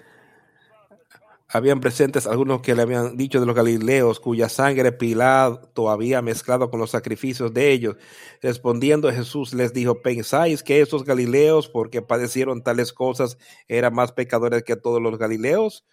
[1.49, 6.69] habían presentes algunos que le habían dicho de los galileos, cuya sangre Pilato había mezclado
[6.69, 7.97] con los sacrificios de ellos.
[8.41, 13.37] Respondiendo Jesús les dijo, ¿pensáis que esos galileos, porque padecieron tales cosas,
[13.67, 15.85] eran más pecadores que todos los galileos?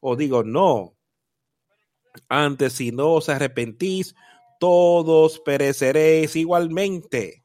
[0.00, 0.94] O digo, no.
[2.30, 4.14] Antes, si no os arrepentís,
[4.58, 7.44] todos pereceréis igualmente.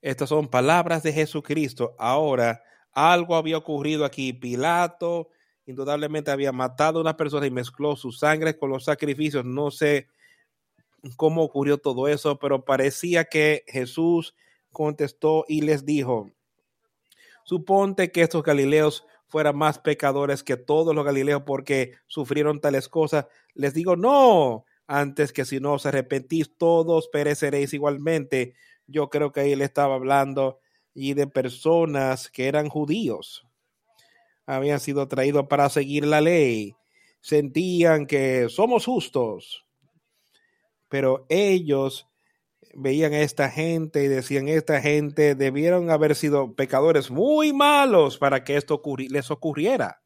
[0.00, 1.94] Estas son palabras de Jesucristo.
[1.98, 2.62] Ahora,
[2.92, 4.32] algo había ocurrido aquí.
[4.32, 5.30] Pilato
[5.66, 9.44] indudablemente había matado a una persona y mezcló su sangre con los sacrificios.
[9.44, 10.08] No sé
[11.16, 14.34] cómo ocurrió todo eso, pero parecía que Jesús
[14.70, 16.30] contestó y les dijo,
[17.44, 23.26] suponte que estos galileos fueran más pecadores que todos los galileos porque sufrieron tales cosas.
[23.54, 28.54] Les digo, no, antes que si no os arrepentís, todos pereceréis igualmente.
[28.86, 30.58] Yo creo que él estaba hablando
[30.94, 33.46] y de personas que eran judíos.
[34.46, 36.74] Habían sido traídos para seguir la ley.
[37.20, 39.64] Sentían que somos justos.
[40.88, 42.08] Pero ellos
[42.74, 48.44] veían a esta gente y decían, esta gente debieron haber sido pecadores muy malos para
[48.44, 50.02] que esto les ocurriera.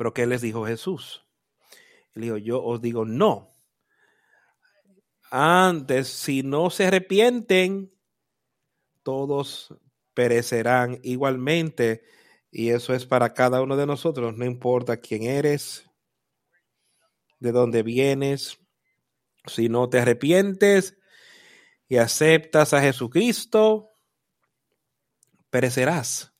[0.00, 1.26] Pero ¿qué les dijo Jesús?
[2.14, 3.50] Él dijo, yo os digo no
[5.30, 7.92] antes, si no se arrepienten,
[9.02, 9.76] todos
[10.14, 12.02] perecerán igualmente.
[12.50, 15.84] Y eso es para cada uno de nosotros, no importa quién eres,
[17.38, 18.58] de dónde vienes.
[19.48, 20.96] Si no te arrepientes
[21.88, 23.90] y aceptas a Jesucristo,
[25.50, 26.32] perecerás.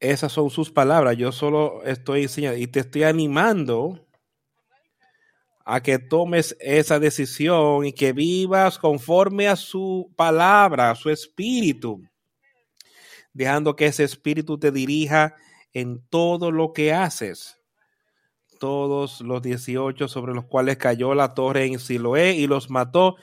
[0.00, 1.16] Esas son sus palabras.
[1.16, 4.06] Yo solo estoy enseñando y te estoy animando
[5.64, 12.02] a que tomes esa decisión y que vivas conforme a su palabra, a su espíritu,
[13.34, 15.36] dejando que ese espíritu te dirija
[15.74, 17.56] en todo lo que haces.
[18.58, 23.16] todos los 18 sobre los cuales cayó la torre en Siloé y los mató.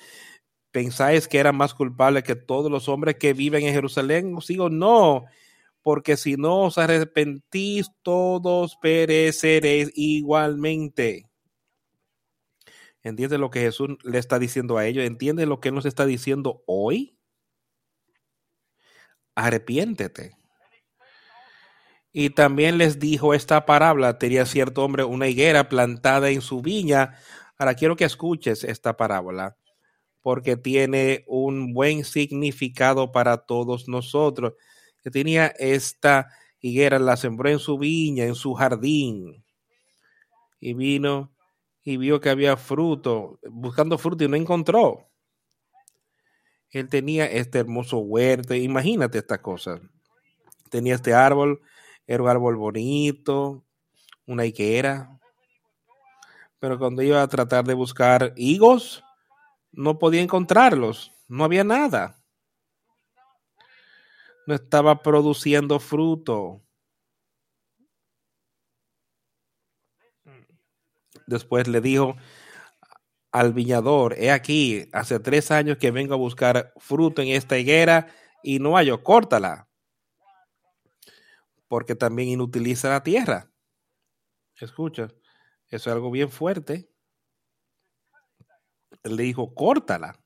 [0.72, 4.36] ¿Pensáis que eran más culpables que todos los hombres que viven en Jerusalén?
[4.36, 5.26] Os digo, no,
[5.86, 11.30] porque si no os arrepentís, todos pereceréis igualmente.
[13.04, 15.06] ¿Entiendes lo que Jesús le está diciendo a ellos?
[15.06, 17.20] ¿Entiendes lo que nos está diciendo hoy?
[19.36, 20.32] Arrepiéntete.
[22.12, 27.20] Y también les dijo esta parábola, tenía cierto hombre una higuera plantada en su viña.
[27.60, 29.56] Ahora quiero que escuches esta parábola,
[30.24, 34.54] porque tiene un buen significado para todos nosotros.
[35.06, 36.30] Que tenía esta
[36.60, 39.46] higuera, la sembró en su viña, en su jardín.
[40.60, 41.32] Y vino
[41.84, 45.08] y vio que había fruto, buscando fruto y no encontró.
[46.72, 49.80] Él tenía este hermoso huerto, imagínate esta cosa.
[50.72, 51.62] Tenía este árbol
[52.08, 53.64] era un árbol bonito,
[54.26, 55.20] una higuera.
[56.60, 59.04] Pero cuando iba a tratar de buscar higos,
[59.72, 61.12] no podía encontrarlos.
[61.28, 62.24] No había nada.
[64.48, 66.62] No estaba produciendo fruto.
[71.28, 72.16] Después le dijo
[73.32, 78.08] al viñador, he aquí, hace tres años que vengo a buscar fruto en esta higuera
[78.44, 79.68] y no hallo, córtala
[81.68, 83.52] porque también inutiliza la tierra.
[84.60, 85.10] Escucha,
[85.68, 86.90] eso es algo bien fuerte.
[89.04, 90.24] Le dijo, córtala.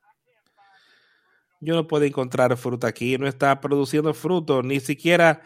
[1.62, 5.42] Yo no puedo encontrar fruta aquí, no está produciendo fruto, ni siquiera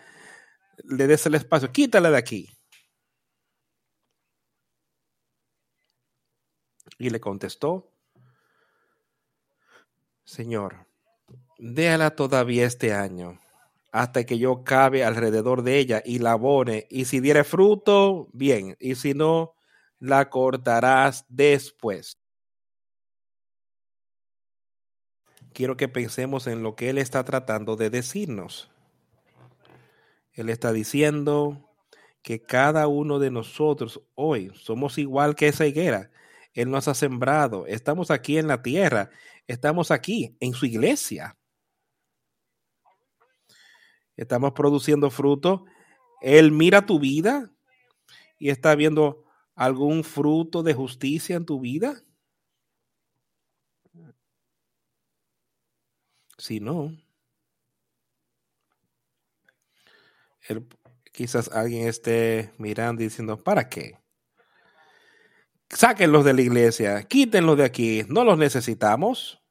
[0.84, 2.50] le des el espacio, quítala de aquí.
[7.00, 7.92] Y le contestó,
[10.24, 10.88] Señor,
[11.58, 13.40] déala todavía este año
[13.92, 16.88] hasta que yo cabe alrededor de ella y la abone.
[16.90, 18.76] Y si diere fruto, bien.
[18.80, 19.56] Y si no,
[20.00, 22.23] la cortarás después.
[25.54, 28.72] Quiero que pensemos en lo que Él está tratando de decirnos.
[30.34, 31.70] Él está diciendo
[32.22, 36.12] que cada uno de nosotros hoy somos igual que esa higuera.
[36.54, 37.66] Él nos ha sembrado.
[37.68, 39.12] Estamos aquí en la tierra.
[39.48, 41.38] Estamos aquí en su iglesia
[44.18, 45.66] estamos produciendo fruto.
[46.22, 47.52] Él mira tu vida
[48.40, 49.26] y está viendo
[49.56, 52.04] algún fruto de justicia en tu vida.
[56.38, 56.98] Si no,
[61.12, 64.00] quizás alguien esté mirando y diciendo, ¿para qué?
[65.70, 69.42] Sáquenlos de la iglesia, quítenlos de aquí, no los necesitamos.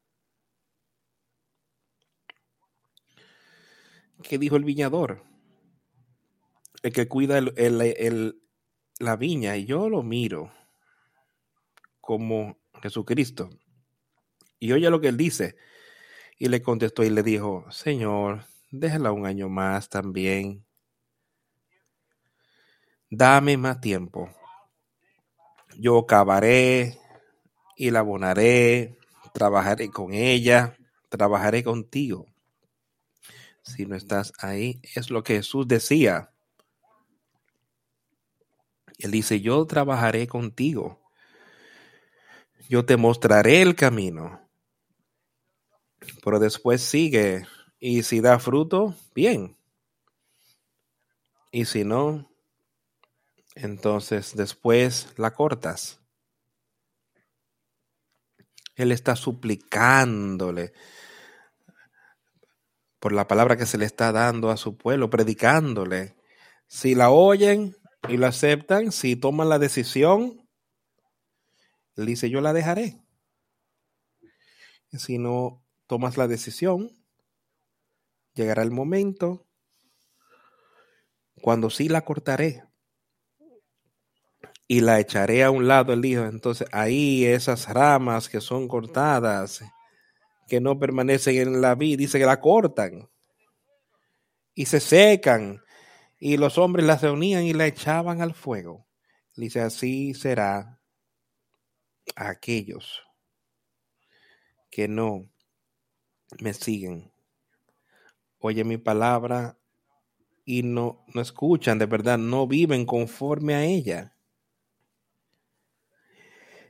[4.22, 5.24] ¿Qué dijo el viñador?
[6.82, 10.52] El que cuida la viña, y yo lo miro
[12.00, 13.50] como Jesucristo.
[14.58, 15.56] Y oye lo que él dice.
[16.38, 20.64] Y le contestó y le dijo, Señor, déjala un año más también.
[23.10, 24.30] Dame más tiempo.
[25.78, 26.98] Yo cavaré
[27.76, 28.98] y la abonaré,
[29.32, 30.76] trabajaré con ella,
[31.08, 32.26] trabajaré contigo
[33.62, 34.80] si no estás ahí.
[34.94, 36.32] Es lo que Jesús decía.
[38.98, 41.00] Él dice, yo trabajaré contigo.
[42.68, 44.41] Yo te mostraré el camino.
[46.24, 47.46] Pero después sigue.
[47.78, 49.56] Y si da fruto, bien.
[51.50, 52.30] Y si no,
[53.54, 56.00] entonces después la cortas.
[58.74, 60.72] Él está suplicándole
[62.98, 66.16] por la palabra que se le está dando a su pueblo, predicándole.
[66.68, 67.76] Si la oyen
[68.08, 70.48] y la aceptan, si toman la decisión,
[71.96, 73.02] él dice, yo la dejaré.
[74.92, 75.61] Si no
[75.92, 76.90] tomas la decisión,
[78.32, 79.46] llegará el momento
[81.42, 82.64] cuando sí la cortaré
[84.66, 86.24] y la echaré a un lado, él dijo.
[86.24, 89.62] Entonces ahí esas ramas que son cortadas,
[90.48, 93.10] que no permanecen en la vida, dice que la cortan
[94.54, 95.60] y se secan
[96.18, 98.86] y los hombres las reunían y la echaban al fuego.
[99.36, 100.80] Dice, así será
[102.16, 103.02] a aquellos
[104.70, 105.31] que no
[106.40, 107.10] me siguen.
[108.38, 109.56] Oye mi palabra
[110.44, 114.16] y no, no escuchan, de verdad, no viven conforme a ella.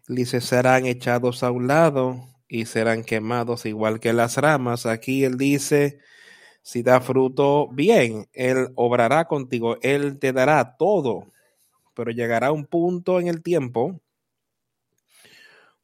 [0.09, 4.85] Dice, serán echados a un lado y serán quemados igual que las ramas.
[4.85, 6.01] Aquí él dice,
[6.63, 11.33] si da fruto, bien, él obrará contigo, él te dará todo,
[11.95, 14.01] pero llegará un punto en el tiempo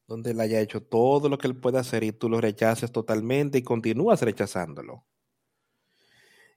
[0.09, 3.59] donde él haya hecho todo lo que él puede hacer y tú lo rechaces totalmente
[3.59, 5.05] y continúas rechazándolo.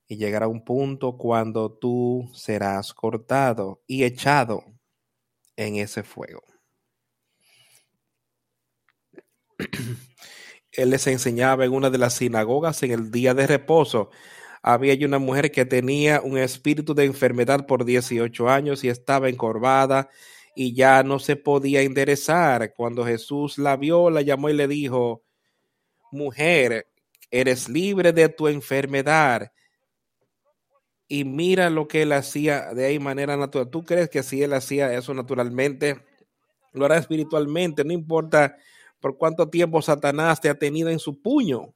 [0.08, 4.64] Y llegará un punto cuando tú serás cortado y echado
[5.58, 6.42] en ese fuego.
[10.72, 14.12] él les enseñaba en una de las sinagogas en el día de reposo.
[14.64, 20.10] Había una mujer que tenía un espíritu de enfermedad por 18 años y estaba encorvada
[20.56, 22.74] y ya no se podía enderezar.
[22.74, 25.24] Cuando Jesús la vio, la llamó y le dijo,
[26.12, 26.88] mujer,
[27.30, 29.52] eres libre de tu enfermedad.
[31.08, 33.70] Y mira lo que él hacía de ahí manera natural.
[33.70, 36.06] ¿Tú crees que si él hacía eso naturalmente,
[36.74, 37.84] lo hará espiritualmente?
[37.84, 38.58] No importa
[39.00, 41.74] por cuánto tiempo Satanás te ha tenido en su puño.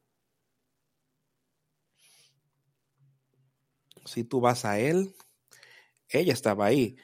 [4.05, 5.15] Si tú vas a él,
[6.09, 6.95] ella estaba ahí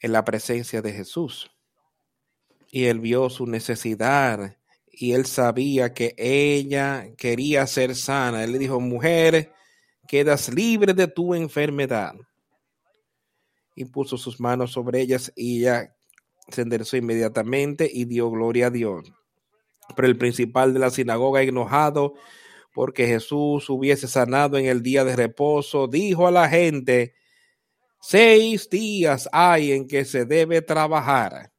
[0.00, 1.50] en la presencia de Jesús.
[2.70, 4.56] Y él vio su necesidad
[4.92, 8.44] y él sabía que ella quería ser sana.
[8.44, 9.52] Él le dijo, mujer,
[10.06, 12.14] quedas libre de tu enfermedad.
[13.74, 15.94] Y puso sus manos sobre ellas y ella
[16.48, 19.12] se enderezó inmediatamente y dio gloria a Dios.
[19.96, 22.14] Pero el principal de la sinagoga, enojado
[22.72, 27.14] porque Jesús hubiese sanado en el día de reposo, dijo a la gente,
[28.00, 31.52] Seis días hay en que se debe trabajar.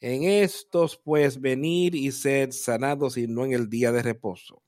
[0.00, 4.62] En estos, pues, venir y ser sanados y no en el día de reposo.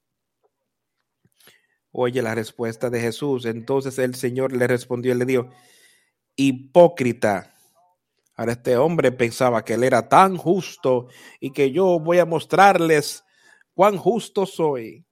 [1.91, 3.47] Oye la respuesta de Jesús.
[3.47, 5.49] Entonces el Señor le respondió y le dijo,
[6.37, 7.55] hipócrita.
[8.35, 11.09] Ahora este hombre pensaba que él era tan justo
[11.41, 13.25] y que yo voy a mostrarles
[13.75, 15.07] cuán justo soy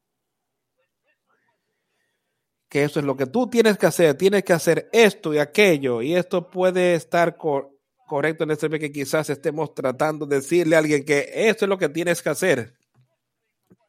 [2.70, 6.02] que eso es lo que tú tienes que hacer, tienes que hacer esto y aquello,
[6.02, 11.04] y esto puede estar correcto en este que quizás estemos tratando de decirle a alguien
[11.04, 12.74] que esto es lo que tienes que hacer,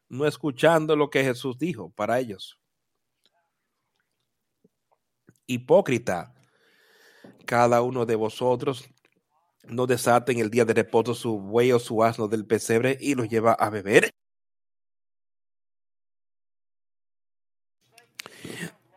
[0.09, 2.59] no escuchando lo que Jesús dijo para ellos.
[5.45, 6.33] Hipócrita,
[7.45, 8.89] cada uno de vosotros
[9.67, 13.25] no desaten el día de reposo su buey o su asno del pesebre y lo
[13.25, 14.11] lleva a beber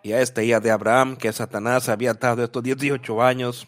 [0.05, 3.67] y a esta hija de Abraham que Satanás había atado estos 18 años,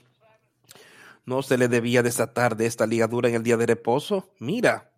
[1.24, 4.30] ¿no se le debía desatar de esta ligadura en el día de reposo?
[4.38, 4.92] Mira.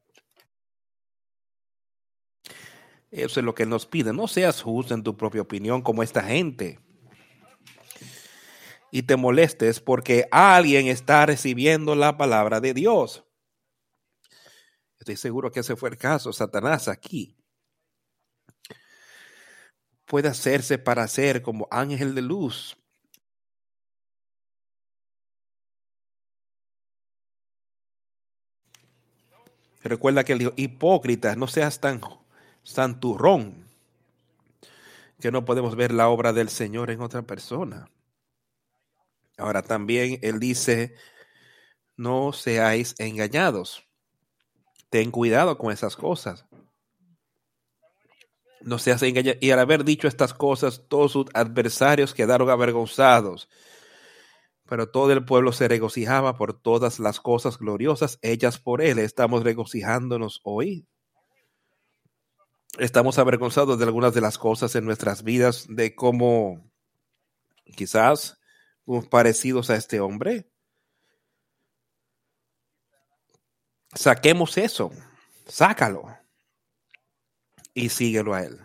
[3.13, 4.13] Eso es lo que nos pide.
[4.13, 6.81] No seas justo en tu propia opinión como esta gente.
[8.91, 13.25] Y te molestes porque alguien está recibiendo la palabra de Dios.
[14.99, 16.33] Estoy seguro que ese fue el caso.
[16.33, 17.38] Satanás aquí
[20.09, 22.77] puede hacerse para ser como ángel de luz.
[29.85, 32.01] Recuerda que él dijo, hipócrita, no seas tan
[32.65, 33.65] santurrón,
[35.21, 37.89] que no podemos ver la obra del Señor en otra persona.
[39.37, 40.95] Ahora también él dice,
[41.97, 43.85] no seáis engañados.
[44.91, 46.48] Ten cuidado con esas cosas
[48.63, 49.39] no se hace engañar.
[49.41, 53.49] Y al haber dicho estas cosas, todos sus adversarios quedaron avergonzados.
[54.67, 58.99] Pero todo el pueblo se regocijaba por todas las cosas gloriosas hechas por él.
[58.99, 60.87] Estamos regocijándonos hoy.
[62.79, 66.71] Estamos avergonzados de algunas de las cosas en nuestras vidas, de cómo
[67.77, 68.39] quizás
[69.11, 70.51] parecidos a este hombre.
[73.95, 74.91] Saquemos eso,
[75.47, 76.19] sácalo
[77.79, 78.59] y síguelo a él.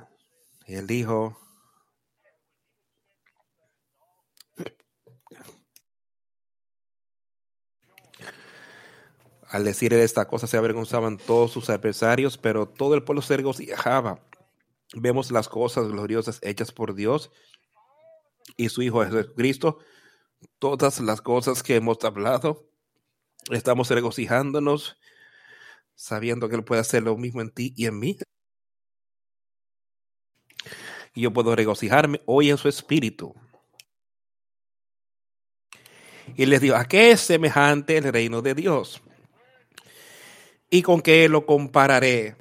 [0.66, 1.38] Él dijo,
[9.50, 14.26] al decir esta cosa se avergonzaban todos sus adversarios, pero todo el pueblo se regocijaba.
[14.96, 17.32] Vemos las cosas gloriosas hechas por Dios
[18.58, 19.78] y su Hijo Jesucristo,
[20.58, 22.68] todas las cosas que hemos hablado,
[23.52, 24.98] estamos regocijándonos,
[25.94, 28.18] sabiendo que Él puede hacer lo mismo en ti y en mí
[31.14, 33.36] y yo puedo regocijarme hoy en su espíritu.
[36.36, 39.02] Y les digo, ¿a qué es semejante el reino de Dios?
[40.70, 42.36] ¿Y con qué lo compararé?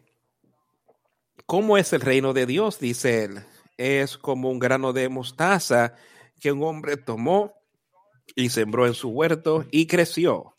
[1.44, 2.78] ¿Cómo es el reino de Dios?
[2.78, 3.44] Dice él.
[3.76, 5.94] Es como un grano de mostaza
[6.40, 7.52] que un hombre tomó
[8.34, 10.54] y sembró en su huerto y creció.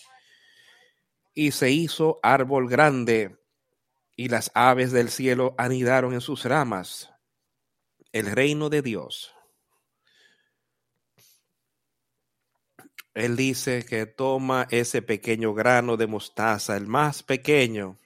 [1.34, 3.38] Y se hizo árbol grande
[4.16, 7.13] y las aves del cielo anidaron en sus ramas
[8.14, 9.34] el reino de Dios
[13.14, 18.00] Él dice que toma ese pequeño grano de mostaza, el más pequeño,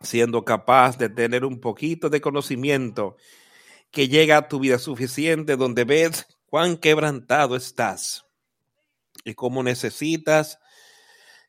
[0.00, 3.16] siendo capaz de tener un poquito de conocimiento
[3.90, 8.24] que llega a tu vida suficiente donde ves cuán quebrantado estás
[9.24, 10.58] y cómo necesitas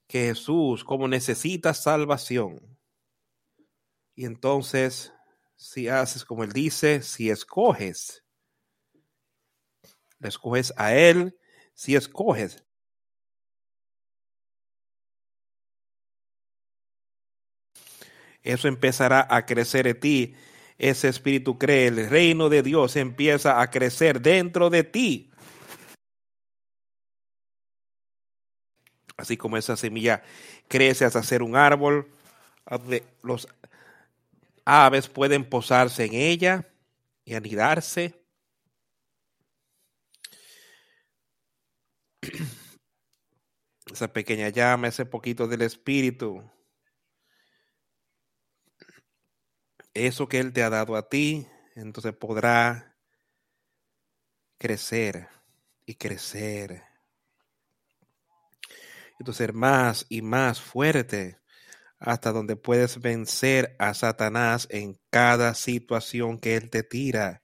[0.05, 2.77] que Jesús, cómo necesitas salvación.
[4.15, 5.13] Y entonces,
[5.61, 8.23] si haces como Él dice, si escoges,
[10.17, 11.37] le escoges a Él,
[11.75, 12.63] si escoges
[18.41, 20.35] eso empezará a crecer en ti.
[20.79, 25.31] Ese espíritu cree, el reino de Dios empieza a crecer dentro de ti.
[29.15, 30.23] Así como esa semilla
[30.67, 32.11] crece hasta ser un árbol,
[33.21, 33.47] los
[34.65, 36.67] aves pueden posarse en ella
[37.23, 38.25] y anidarse.
[43.91, 46.49] Esa pequeña llama, ese poquito del espíritu,
[49.93, 51.45] eso que Él te ha dado a ti,
[51.75, 52.95] entonces podrá
[54.57, 55.27] crecer
[55.85, 56.83] y crecer.
[59.19, 61.40] Entonces ser más y más fuerte
[62.01, 67.43] hasta donde puedes vencer a Satanás en cada situación que Él te tira.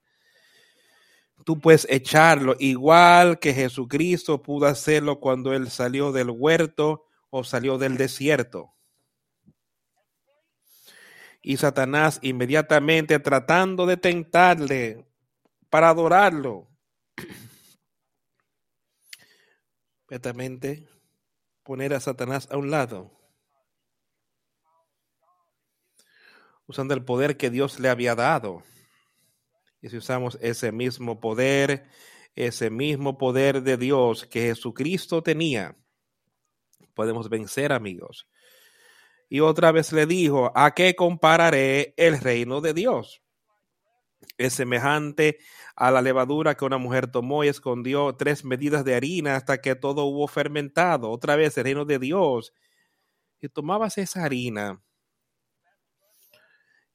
[1.45, 7.77] Tú puedes echarlo igual que Jesucristo pudo hacerlo cuando Él salió del huerto o salió
[7.77, 8.73] del desierto
[11.47, 15.07] y Satanás inmediatamente tratando de tentarle
[15.69, 16.67] para adorarlo.
[20.09, 20.89] Inmediatamente
[21.63, 23.16] poner a Satanás a un lado,
[26.67, 28.63] usando el poder que Dios le había dado.
[29.81, 31.85] Y si usamos ese mismo poder,
[32.35, 35.75] ese mismo poder de Dios que Jesucristo tenía,
[36.93, 38.27] podemos vencer, amigos.
[39.29, 43.21] Y otra vez le dijo, ¿a qué compararé el reino de Dios?
[44.37, 45.37] Es semejante
[45.75, 49.75] a la levadura que una mujer tomó y escondió tres medidas de harina hasta que
[49.75, 51.11] todo hubo fermentado.
[51.11, 52.53] Otra vez el reino de Dios.
[53.39, 54.81] Y tomabas esa harina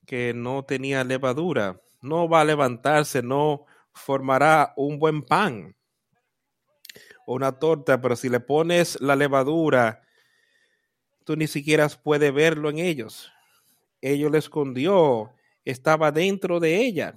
[0.07, 1.80] que no tenía levadura.
[2.00, 5.76] No va a levantarse, no formará un buen pan
[7.26, 10.03] o una torta, pero si le pones la levadura,
[11.24, 13.30] tú ni siquiera puedes verlo en ellos.
[14.00, 15.32] Ellos le escondió,
[15.64, 17.14] estaba dentro de ella.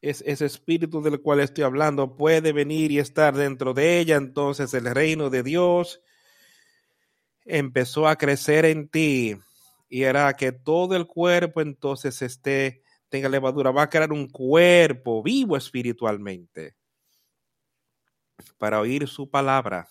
[0.00, 4.16] Es, ese espíritu del cual estoy hablando puede venir y estar dentro de ella.
[4.16, 6.02] Entonces el reino de Dios
[7.44, 9.36] empezó a crecer en ti
[9.88, 13.70] y hará que todo el cuerpo entonces esté, tenga levadura.
[13.70, 16.76] Va a crear un cuerpo vivo espiritualmente
[18.58, 19.88] para oír su palabra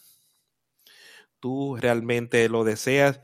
[1.43, 3.19] tú realmente lo deseas.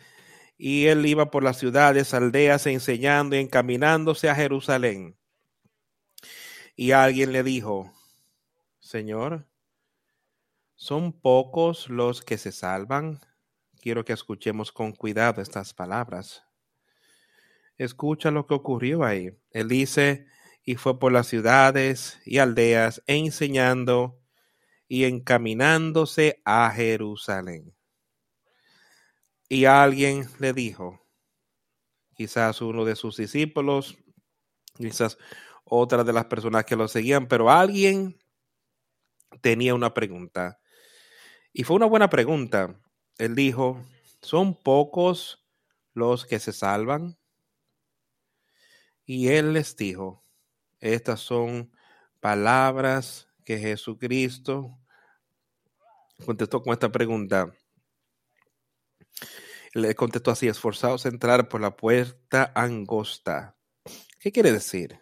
[0.57, 5.17] Y él iba por las ciudades, aldeas, enseñando y encaminándose a Jerusalén.
[6.75, 7.93] Y alguien le dijo,
[8.81, 9.47] Señor,
[10.75, 13.21] ¿son pocos los que se salvan?
[13.79, 16.43] Quiero que escuchemos con cuidado estas palabras.
[17.79, 19.31] Escucha lo que ocurrió ahí.
[19.51, 20.27] Él dice,
[20.65, 24.19] y fue por las ciudades y aldeas, enseñando
[24.89, 27.73] y encaminándose a Jerusalén.
[29.47, 30.99] Y alguien le dijo,
[32.15, 33.97] quizás uno de sus discípulos,
[34.77, 35.17] quizás
[35.63, 38.19] otra de las personas que lo seguían, pero alguien
[39.39, 40.59] tenía una pregunta.
[41.53, 42.77] Y fue una buena pregunta.
[43.17, 43.81] Él dijo,
[44.21, 45.47] ¿son pocos
[45.93, 47.17] los que se salvan?
[49.11, 50.23] Y él les dijo,
[50.79, 51.71] estas son
[52.19, 54.77] palabras que Jesucristo
[56.23, 57.51] contestó con esta pregunta.
[59.73, 63.57] Le contestó así, esforzados a entrar por la puerta angosta.
[64.19, 64.99] ¿Qué quiere decir?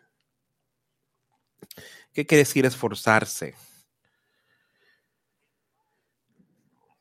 [2.13, 3.55] ¿Qué quiere decir esforzarse?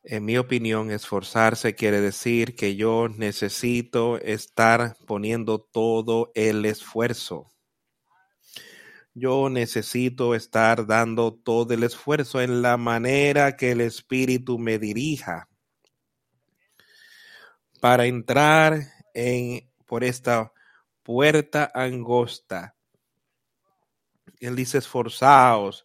[0.08, 7.52] En mi opinión, esforzarse quiere decir que yo necesito estar poniendo todo el esfuerzo.
[9.14, 15.48] Yo necesito estar dando todo el esfuerzo en la manera que el Espíritu me dirija
[17.80, 18.82] para entrar
[19.12, 20.52] en, por esta
[21.02, 22.76] puerta angosta.
[24.38, 25.84] Él dice, esforzaos,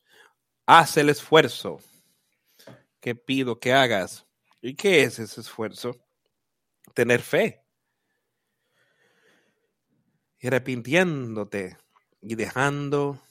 [0.67, 1.79] haz el esfuerzo
[3.01, 4.25] que pido que hagas.
[4.61, 5.97] ¿Y qué es ese esfuerzo?
[6.93, 7.65] Tener fe.
[10.39, 11.77] Y arrepintiéndote
[12.21, 13.21] y dejando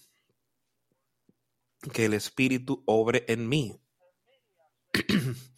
[1.92, 3.80] que el Espíritu obre en mí.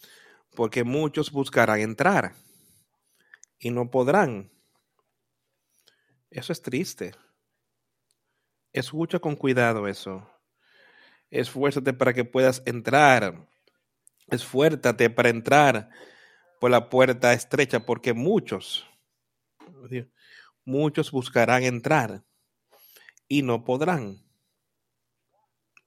[0.55, 2.35] porque muchos buscarán entrar
[3.59, 4.51] y no podrán.
[6.31, 7.15] Eso es triste.
[8.73, 10.29] Escucha con cuidado eso.
[11.31, 13.49] Esfuérzate para que puedas entrar.
[14.29, 15.91] Esfuérzate para entrar
[16.61, 18.87] por la puerta estrecha, porque muchos,
[20.65, 22.23] muchos buscarán entrar
[23.29, 24.23] y no podrán.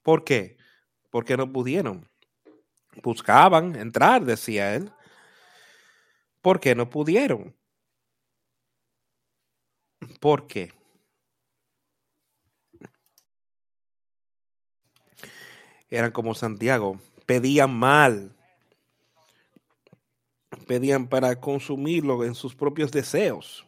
[0.04, 0.58] ¿Por qué?
[1.10, 2.10] Porque no pudieron.
[3.02, 4.92] Buscaban entrar, decía él.
[6.42, 7.56] ¿Por qué no pudieron?
[10.20, 10.74] ¿Por qué?
[15.90, 18.36] Eran como Santiago, pedían mal,
[20.68, 23.66] pedían para consumirlo en sus propios deseos.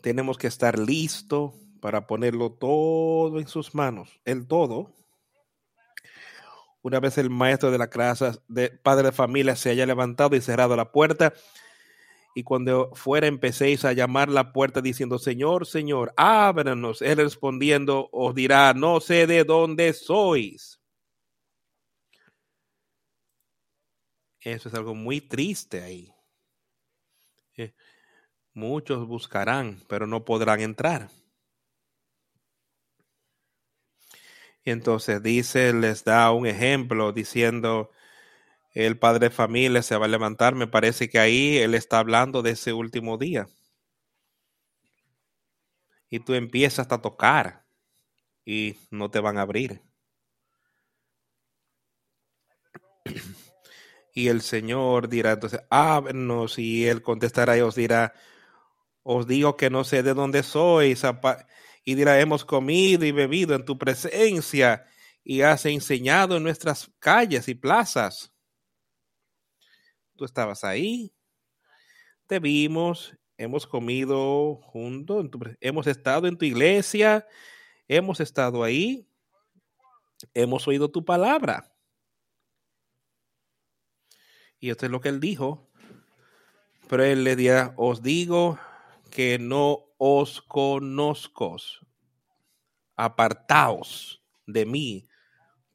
[0.00, 4.92] Tenemos que estar listos para ponerlo todo en sus manos, el todo.
[6.82, 10.40] Una vez el maestro de la clase, de padre de familia, se haya levantado y
[10.40, 11.32] cerrado la puerta,
[12.34, 17.02] y cuando fuera empecéis a llamar la puerta diciendo, Señor, Señor, ábranos.
[17.02, 20.80] Él respondiendo os dirá, no sé de dónde sois.
[24.40, 26.12] Eso es algo muy triste ahí.
[27.56, 27.74] Eh,
[28.54, 31.10] muchos buscarán, pero no podrán entrar.
[34.64, 37.90] Y entonces dice, les da un ejemplo diciendo,
[38.74, 40.54] el padre de familia se va a levantar.
[40.54, 43.48] Me parece que ahí él está hablando de ese último día.
[46.08, 47.64] Y tú empiezas a tocar
[48.44, 49.82] y no te van a abrir.
[54.14, 56.58] Y el Señor dirá entonces, ábrenos.
[56.58, 58.12] Y él contestará y os dirá,
[59.02, 61.02] os digo que no sé de dónde sois.
[61.82, 64.84] Y dirá, hemos comido y bebido en tu presencia
[65.24, 68.31] y has enseñado en nuestras calles y plazas
[70.24, 71.12] estabas ahí,
[72.26, 75.26] te vimos, hemos comido juntos,
[75.60, 77.26] hemos estado en tu iglesia,
[77.88, 79.08] hemos estado ahí,
[80.34, 81.72] hemos oído tu palabra.
[84.58, 85.68] Y esto es lo que él dijo.
[86.88, 88.58] Pero él le dirá, os digo
[89.10, 91.56] que no os conozco.
[92.94, 95.08] Apartaos de mí,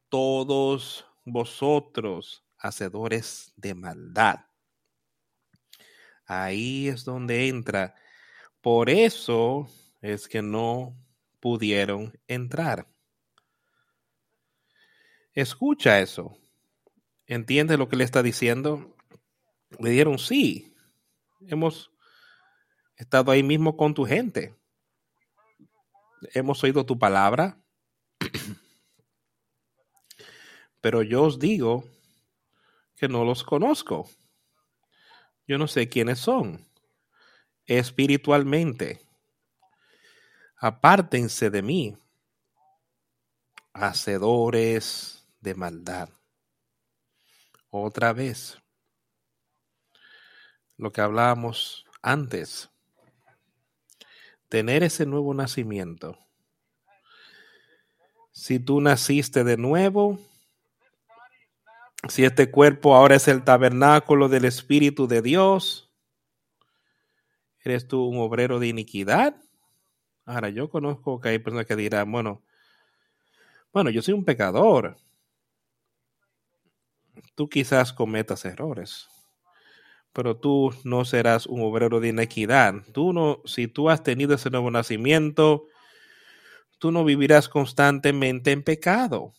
[0.10, 4.46] todos vosotros hacedores de maldad.
[6.26, 7.96] Ahí es donde entra.
[8.62, 9.70] Por eso
[10.02, 10.96] es que no
[11.40, 12.88] pudieron entrar.
[15.34, 16.38] Escucha eso.
[17.26, 18.96] ¿Entiende lo que le está diciendo?
[19.80, 20.76] Le dieron sí.
[21.42, 21.92] Hemos
[22.96, 24.56] estado ahí mismo con tu gente.
[26.34, 27.62] Hemos oído tu palabra.
[30.82, 31.86] Pero yo os digo
[32.98, 34.10] que no los conozco.
[35.48, 36.68] Yo no sé quiénes son
[37.68, 39.02] espiritualmente.
[40.58, 41.98] Apártense de mí,
[43.74, 46.10] hacedores de maldad.
[47.70, 48.58] Otra vez,
[50.78, 52.70] lo que hablábamos antes,
[54.50, 56.18] tener ese nuevo nacimiento.
[58.32, 60.20] Si tú naciste de nuevo,
[62.10, 65.92] si este cuerpo ahora es el tabernáculo del Espíritu de Dios,
[67.64, 69.36] ¿eres tú un obrero de iniquidad?
[70.26, 72.44] Ahora, yo conozco que hay personas que dirán, bueno,
[73.72, 74.98] bueno, yo soy un pecador.
[77.36, 79.08] Tú quizás cometas errores,
[80.14, 82.76] pero tú no serás un obrero de iniquidad.
[82.94, 85.66] Tú no, si tú has tenido ese nuevo nacimiento,
[86.80, 89.34] tú no vivirás constantemente en pecado.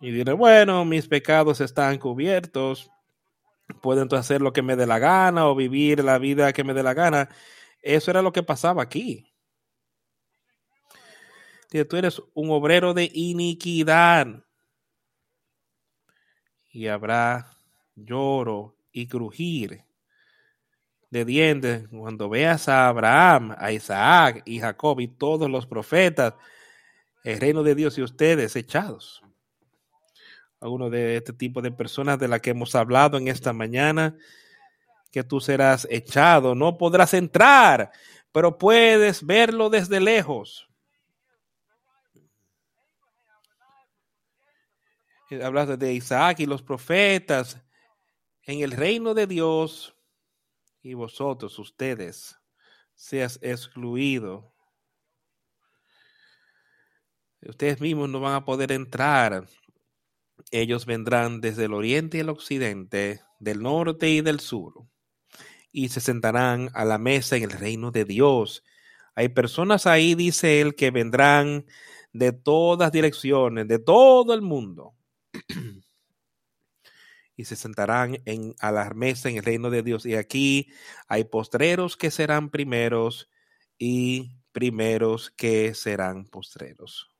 [0.00, 2.90] Y diré, bueno, mis pecados están cubiertos,
[3.82, 6.72] puedo entonces hacer lo que me dé la gana o vivir la vida que me
[6.72, 7.28] dé la gana.
[7.82, 9.32] Eso era lo que pasaba aquí.
[11.88, 14.44] tú eres un obrero de iniquidad.
[16.70, 17.56] Y habrá
[17.96, 19.84] lloro y crujir
[21.10, 26.34] de dientes cuando veas a Abraham, a Isaac y Jacob y todos los profetas,
[27.24, 29.22] el reino de Dios y ustedes echados
[30.60, 34.16] alguno de este tipo de personas de la que hemos hablado en esta mañana,
[35.10, 37.90] que tú serás echado, no podrás entrar,
[38.32, 40.68] pero puedes verlo desde lejos.
[45.42, 47.60] Hablas de Isaac y los profetas
[48.44, 49.94] en el reino de Dios
[50.82, 52.38] y vosotros, ustedes,
[52.94, 54.54] seas excluido.
[57.42, 59.46] Ustedes mismos no van a poder entrar
[60.50, 64.86] Ellos vendrán desde el oriente y el occidente, del norte y del sur,
[65.72, 68.64] y se sentarán a la mesa en el reino de Dios.
[69.14, 71.66] Hay personas ahí, dice él, que vendrán
[72.12, 74.94] de todas direcciones, de todo el mundo.
[77.38, 80.04] y se sentarán en, a la mesa en el reino de Dios.
[80.04, 80.72] Y aquí
[81.06, 83.30] hay postreros que serán primeros
[83.78, 87.17] y primeros que serán postreros.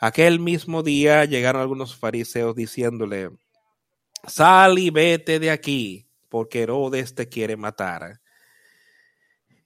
[0.00, 3.30] Aquel mismo día llegaron algunos fariseos diciéndole,
[4.26, 8.20] sal y vete de aquí, porque Herodes te quiere matar.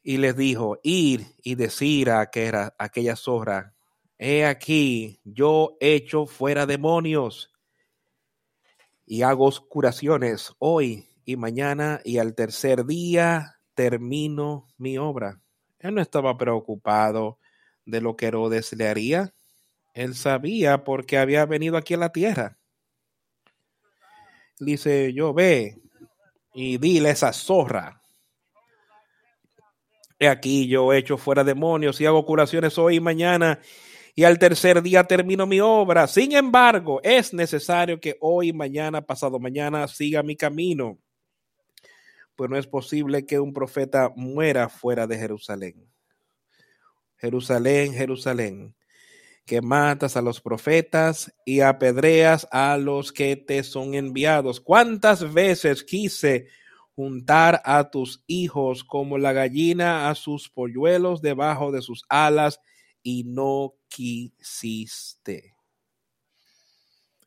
[0.03, 3.74] Y les dijo, ir y decir a aquella, aquella zorra,
[4.18, 7.53] he aquí, yo echo fuera demonios
[9.05, 15.41] y hago curaciones hoy y mañana y al tercer día termino mi obra.
[15.78, 17.39] Él no estaba preocupado
[17.85, 19.35] de lo que Herodes le haría.
[19.95, 22.59] Él sabía porque había venido aquí a la tierra.
[24.59, 25.80] Dice, yo ve
[26.55, 28.01] y dile esa zorra.
[30.18, 33.59] He aquí yo echo fuera demonios y hago curaciones hoy y mañana
[34.14, 36.07] y al tercer día termino mi obra.
[36.07, 40.99] Sin embargo, es necesario que hoy, mañana, pasado mañana siga mi camino,
[42.36, 45.88] pues no es posible que un profeta muera fuera de Jerusalén.
[47.16, 48.74] Jerusalén, Jerusalén,
[49.53, 54.62] que matas a los profetas y apedreas a los que te son enviados.
[54.62, 56.46] ¿Cuántas veces quise
[56.94, 62.61] juntar a tus hijos como la gallina a sus polluelos debajo de sus alas
[63.03, 65.55] y no quisiste.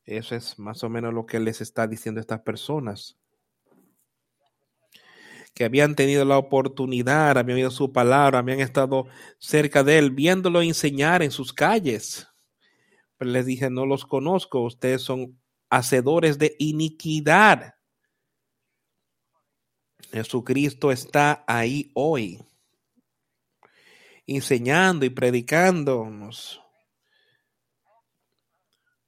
[0.04, 3.20] Eso es más o menos lo que les está diciendo estas personas.
[5.56, 9.08] Que habían tenido la oportunidad, habían oído su palabra, habían estado
[9.40, 12.28] cerca de él, viéndolo enseñar en sus calles.
[13.20, 15.40] Les dije, no los conozco, ustedes son
[15.72, 17.76] hacedores de iniquidad.
[20.12, 22.46] Jesucristo está ahí hoy
[24.28, 26.62] enseñando y predicándonos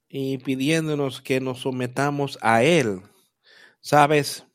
[0.10, 3.02] y pidiéndonos que nos sometamos a Él.
[3.82, 4.47] ¿Sabes?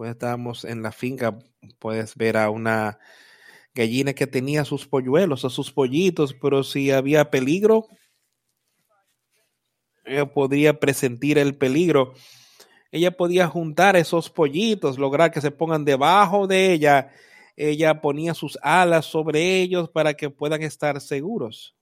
[0.00, 1.38] Pues estamos en la finca,
[1.78, 2.98] puedes ver a una
[3.74, 7.86] gallina que tenía sus polluelos, a sus pollitos, pero si había peligro,
[10.06, 12.14] ella podría presentir el peligro.
[12.90, 17.12] Ella podía juntar esos pollitos, lograr que se pongan debajo de ella
[17.54, 21.76] ella ponía sus alas sobre ellos para que puedan estar seguros.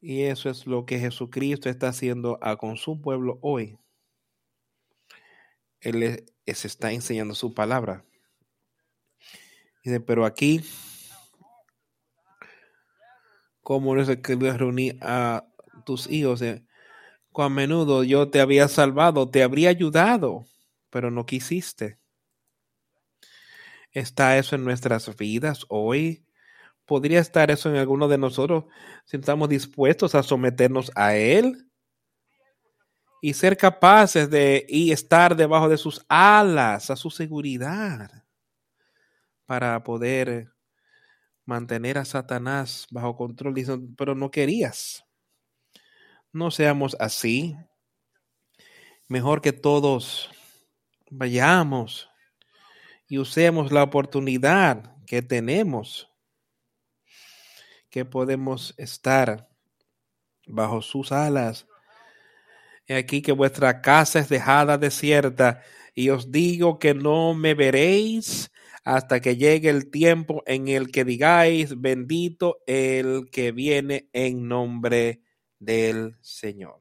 [0.00, 3.76] Y eso es lo que Jesucristo está haciendo con su pueblo hoy.
[5.86, 8.04] Él les está enseñando su palabra.
[9.84, 10.64] Dice, pero aquí,
[13.60, 15.46] ¿cómo no se quería reunir a
[15.84, 16.42] tus hijos?
[17.30, 20.48] Cuán menudo yo te había salvado, te habría ayudado,
[20.90, 22.00] pero no quisiste.
[23.92, 26.26] ¿Está eso en nuestras vidas hoy?
[26.84, 28.64] ¿Podría estar eso en alguno de nosotros
[29.04, 31.65] si estamos dispuestos a someternos a Él?
[33.22, 38.24] Y ser capaces de y estar debajo de sus alas, a su seguridad,
[39.46, 40.52] para poder
[41.44, 43.54] mantener a Satanás bajo control.
[43.54, 45.04] Dicen, pero no querías.
[46.32, 47.56] No seamos así.
[49.08, 50.30] Mejor que todos
[51.10, 52.10] vayamos
[53.08, 56.10] y usemos la oportunidad que tenemos,
[57.88, 59.48] que podemos estar
[60.46, 61.66] bajo sus alas.
[62.88, 65.62] Aquí que vuestra casa es dejada desierta
[65.94, 68.52] y os digo que no me veréis
[68.84, 75.22] hasta que llegue el tiempo en el que digáis, bendito el que viene en nombre
[75.58, 76.80] del Señor.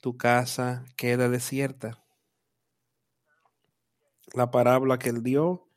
[0.00, 2.04] Tu casa queda desierta
[4.32, 5.68] la parábola que él dio,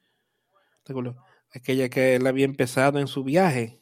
[1.52, 3.80] aquella que él había empezado en su viaje.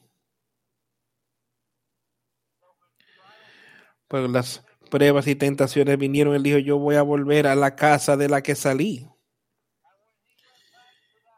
[4.08, 8.16] Pues las pruebas y tentaciones vinieron, él dijo, yo voy a volver a la casa
[8.16, 9.08] de la que salí.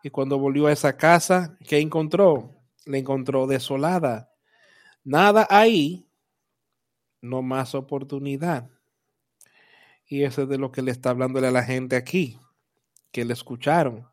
[0.02, 2.54] Y cuando volvió a esa casa, ¿qué encontró?
[2.86, 4.32] Le encontró desolada.
[5.04, 6.08] Nada ahí,
[7.20, 8.70] no más oportunidad.
[10.06, 12.38] Y eso es de lo que le está hablándole a la gente aquí
[13.12, 14.06] que le escucharon,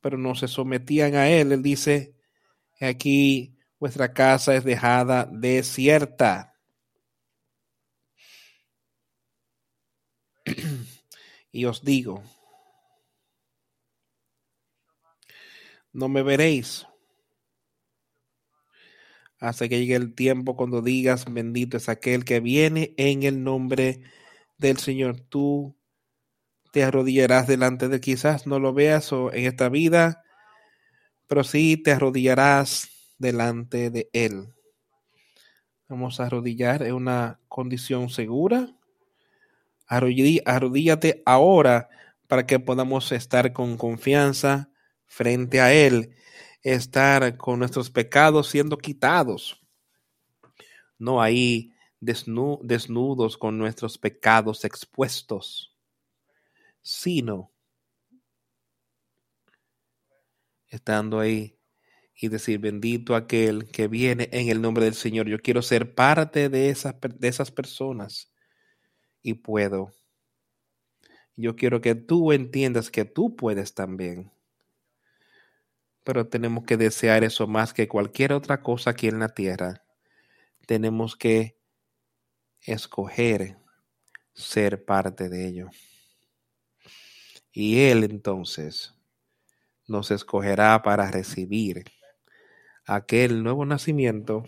[0.00, 1.52] pero no se sometían a él.
[1.52, 2.16] Él dice,
[2.80, 6.51] aquí vuestra casa es dejada desierta.
[11.52, 12.22] Y os digo,
[15.92, 16.86] no me veréis
[19.38, 24.00] hasta que llegue el tiempo cuando digas, bendito es aquel que viene en el nombre
[24.56, 25.20] del Señor.
[25.20, 25.76] Tú
[26.72, 30.22] te arrodillarás delante de quizás no lo veas o en esta vida,
[31.26, 32.88] pero sí te arrodillarás
[33.18, 34.54] delante de Él.
[35.88, 38.68] Vamos a arrodillar en una condición segura.
[39.92, 41.90] Arrodíllate ahora
[42.26, 44.70] para que podamos estar con confianza
[45.06, 46.16] frente a Él
[46.62, 49.60] estar con nuestros pecados siendo quitados.
[50.98, 55.76] No ahí desnudos con nuestros pecados expuestos,
[56.80, 57.52] sino
[60.68, 61.58] estando ahí
[62.14, 65.28] y decir, bendito aquel que viene en el nombre del Señor.
[65.28, 68.31] Yo quiero ser parte de esas, de esas personas
[69.22, 69.92] y puedo.
[71.36, 74.32] Yo quiero que tú entiendas que tú puedes también
[76.04, 79.84] pero tenemos que desear eso más que cualquier otra cosa aquí en la tierra.
[80.66, 81.56] Tenemos que
[82.62, 83.58] escoger
[84.34, 85.70] ser parte de ello.
[87.52, 88.94] Y Él entonces
[89.86, 91.84] nos escogerá para recibir
[92.86, 94.44] aquel nuevo nacimiento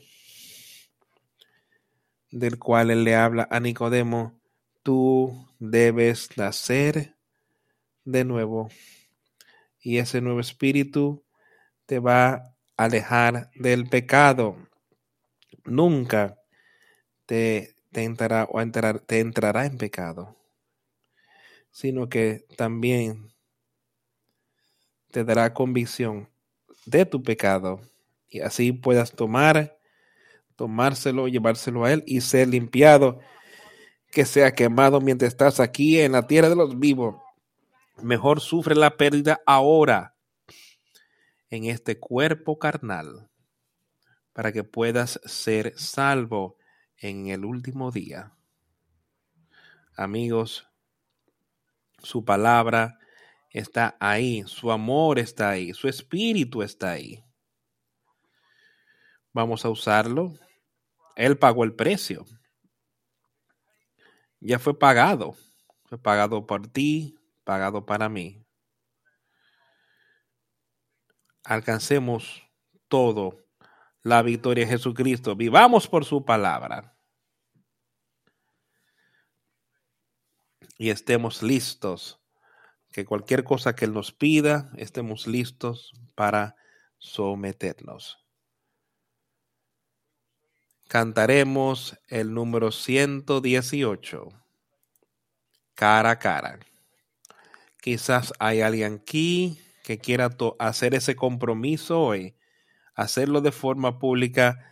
[2.31, 4.41] del cual Él le habla a Nicodemo,
[4.85, 7.17] tú debes nacer
[8.05, 8.69] de nuevo.
[9.81, 11.25] Y ese nuevo espíritu
[11.87, 14.57] te va a alejar del pecado.
[15.65, 16.39] Nunca
[17.27, 20.37] te, entrará o entrar, te entrará en pecado,
[21.71, 23.33] sino que también
[25.11, 26.29] te dará convicción
[26.87, 27.81] de tu pecado
[28.29, 29.79] y así puedas tomar,
[30.57, 33.21] tomárselo, llevárselo a Él y ser limpiado,
[34.15, 37.17] que sea quemado mientras estás aquí en la tierra de los vivos.
[38.01, 40.15] Mejor sufre la pérdida ahora
[41.51, 43.29] en este cuerpo carnal
[44.33, 46.57] para que puedas ser salvo
[46.97, 48.33] en el último día.
[49.97, 50.69] Amigos,
[52.03, 52.99] su palabra
[53.51, 57.25] está ahí, su amor está ahí, su espíritu está ahí.
[59.33, 60.35] Vamos a usarlo.
[61.17, 62.25] Él pagó el precio.
[64.45, 65.35] Ya fue pagado.
[65.87, 68.45] Fue pagado por ti, pagado para mí
[71.45, 72.43] alcancemos
[72.89, 73.47] todo
[74.03, 75.37] la victoria de Jesucristo.
[75.37, 76.97] Vivamos por su palabra.
[80.77, 82.21] Y estemos listos.
[82.91, 86.57] Que cualquier cosa que Él nos pida, estemos listos para
[86.99, 88.24] someternos.
[90.89, 94.29] Cantaremos el número 118.
[95.75, 96.61] Cara a cara.
[97.81, 102.35] Quizás hay alguien aquí que quiera hacer ese compromiso hoy,
[102.95, 104.71] hacerlo de forma pública,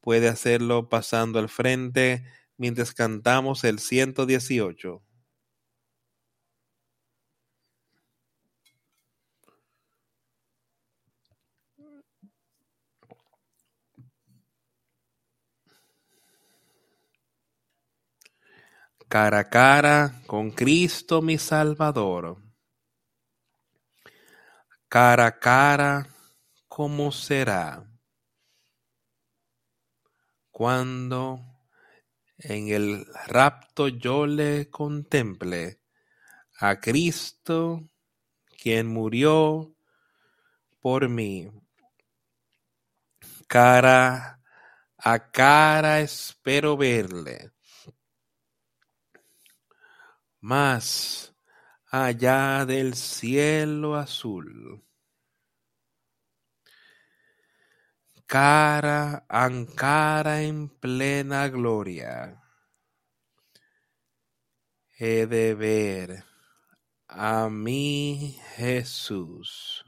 [0.00, 2.24] puede hacerlo pasando al frente
[2.56, 5.02] mientras cantamos el 118.
[19.08, 22.48] Cara a cara con Cristo mi Salvador
[24.88, 26.08] cara a cara,
[26.66, 27.84] ¿cómo será?
[30.50, 31.40] Cuando
[32.38, 35.80] en el rapto yo le contemple
[36.58, 37.90] a Cristo,
[38.60, 39.76] quien murió
[40.80, 41.50] por mí.
[43.46, 44.40] Cara
[44.96, 47.52] a cara espero verle.
[50.40, 51.34] Más
[51.90, 54.84] allá del cielo azul.
[58.26, 62.42] Cara a en plena gloria.
[64.98, 66.24] He de ver
[67.08, 69.84] a mi Jesús.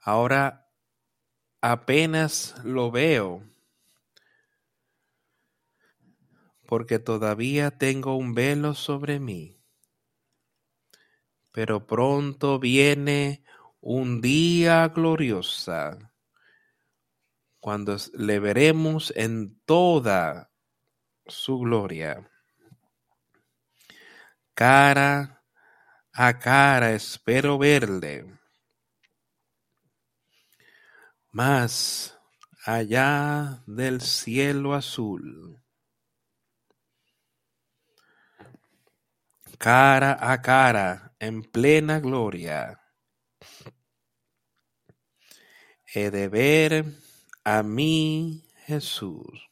[0.00, 0.68] Ahora
[1.60, 3.55] apenas lo veo
[6.66, 9.62] porque todavía tengo un velo sobre mí.
[11.52, 13.44] Pero pronto viene
[13.80, 16.12] un día gloriosa,
[17.60, 20.50] cuando le veremos en toda
[21.26, 22.30] su gloria.
[24.54, 25.44] Cara
[26.12, 28.38] a cara espero verle.
[31.32, 32.18] Más
[32.64, 35.65] allá del cielo azul
[39.58, 42.80] cara a cara en plena gloria.
[45.96, 46.84] he de ver
[47.44, 49.48] a mi Jesús.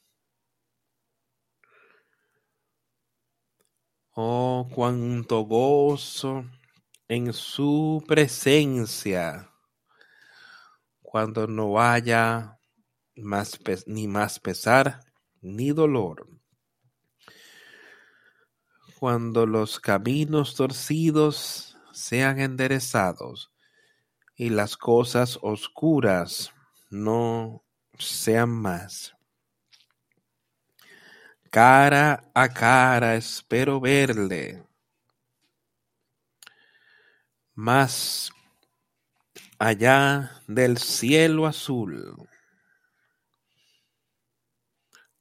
[4.16, 6.44] Oh, cuánto gozo
[7.08, 9.50] en su presencia
[11.00, 12.58] cuando no haya
[13.16, 15.00] más ni más pesar
[15.40, 16.33] ni dolor.
[19.04, 23.52] Cuando los caminos torcidos sean enderezados
[24.34, 26.54] y las cosas oscuras
[26.88, 27.62] no
[27.98, 29.14] sean más.
[31.50, 34.66] Cara a cara espero verle.
[37.52, 38.32] Más
[39.58, 42.26] allá del cielo azul.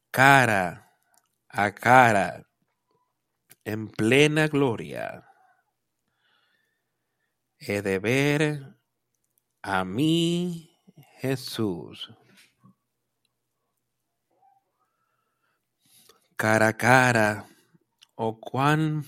[0.09, 0.89] Cara
[1.49, 2.45] a cara
[3.65, 5.23] en plena gloria.
[7.59, 8.75] He de ver
[9.61, 10.77] a mí
[11.21, 12.11] Jesús.
[16.35, 17.45] Cara a cara,
[18.15, 19.05] oh cuán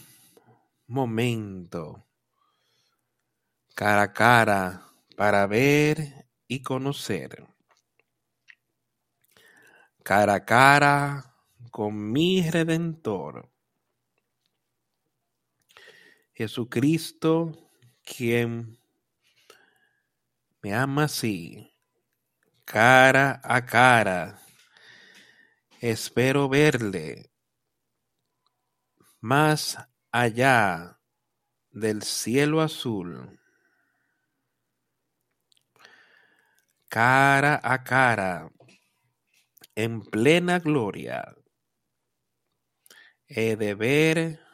[0.88, 2.06] momento.
[3.76, 4.86] Cara a cara
[5.18, 7.46] para ver y conocer.
[10.04, 11.36] Cara a cara
[11.72, 13.55] con mi redentor.
[16.36, 17.54] Jesucristo,
[18.04, 18.78] quien
[20.62, 21.74] me ama así,
[22.66, 24.42] cara a cara.
[25.80, 27.32] Espero verle
[29.22, 29.78] más
[30.12, 31.00] allá
[31.72, 33.40] del cielo azul.
[36.90, 38.52] Cara a cara,
[39.74, 41.34] en plena gloria,
[43.28, 44.45] he de ver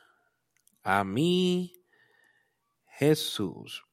[0.83, 1.73] a mí
[2.85, 3.83] Jesús.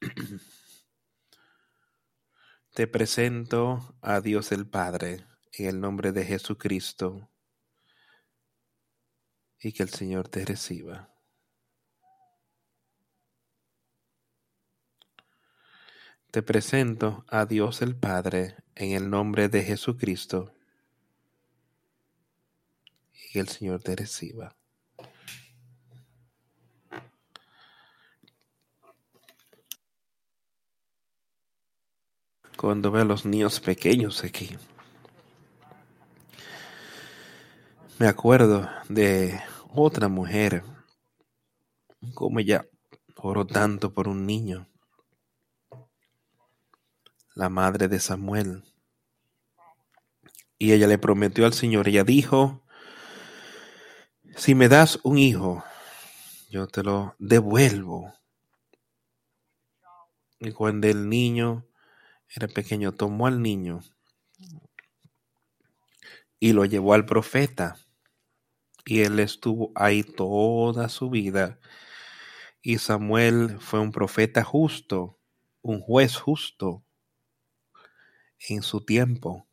[2.74, 7.30] Te presento a Dios el Padre en el nombre de Jesucristo
[9.58, 11.11] y que el Señor te reciba.
[16.32, 20.54] Te presento a Dios el Padre en el nombre de Jesucristo
[23.34, 24.56] y el Señor te reciba.
[32.56, 34.56] cuando veo a los niños pequeños aquí.
[37.98, 39.38] Me acuerdo de
[39.74, 40.62] otra mujer,
[42.14, 42.64] como ella
[43.16, 44.68] oró tanto por un niño,
[47.34, 48.64] la madre de Samuel.
[50.58, 52.62] Y ella le prometió al Señor, ella dijo,
[54.36, 55.64] si me das un hijo,
[56.50, 58.12] yo te lo devuelvo.
[60.38, 61.66] Y cuando el niño
[62.28, 63.80] era pequeño, tomó al niño
[66.38, 67.76] y lo llevó al profeta.
[68.84, 71.60] Y él estuvo ahí toda su vida.
[72.62, 75.18] Y Samuel fue un profeta justo,
[75.62, 76.84] un juez justo
[78.48, 79.46] en su tiempo.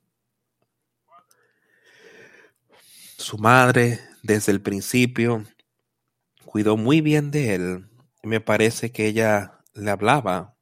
[3.18, 5.44] Su madre, desde el principio,
[6.46, 7.90] cuidó muy bien de él.
[8.24, 10.56] Me parece que ella le hablaba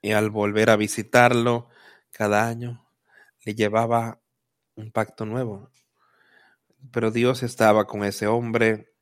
[0.00, 1.68] y al volver a visitarlo
[2.10, 2.86] cada año
[3.44, 4.20] le llevaba
[4.76, 5.70] un pacto nuevo.
[6.92, 8.94] Pero Dios estaba con ese hombre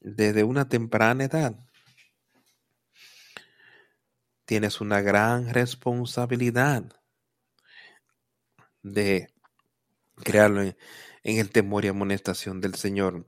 [0.00, 1.56] desde una temprana edad.
[4.44, 7.03] Tienes una gran responsabilidad
[8.84, 9.28] de
[10.22, 10.76] crearlo en,
[11.24, 13.26] el temor y amonestación del Señor.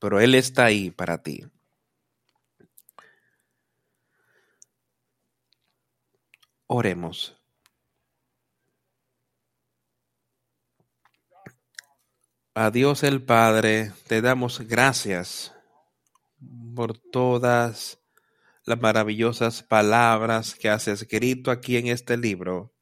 [0.00, 1.44] Pero Él está ahí para ti.
[6.66, 7.36] Oremos.
[12.54, 15.54] A Dios el Padre, te damos gracias
[16.74, 17.98] por todas
[18.64, 22.72] las maravillosas palabras que has escrito aquí en este libro,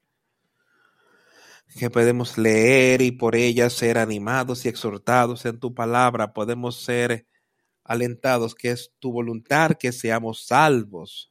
[1.78, 7.26] que podemos leer y por ellas ser animados y exhortados en tu palabra, podemos ser
[7.84, 11.30] alentados, que es tu voluntad que seamos salvos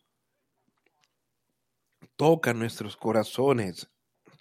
[2.20, 3.90] Toca nuestros corazones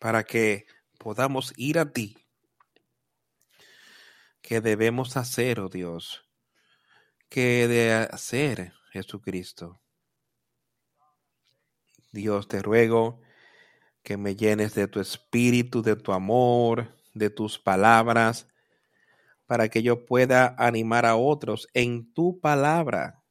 [0.00, 0.66] para que
[0.98, 2.16] podamos ir a ti.
[4.42, 6.24] ¿Qué debemos hacer, oh Dios?
[7.28, 9.80] ¿Qué de hacer, Jesucristo?
[12.10, 13.20] Dios, te ruego
[14.08, 18.48] que me llenes de tu espíritu, de tu amor, de tus palabras,
[19.46, 23.22] para que yo pueda animar a otros en tu palabra,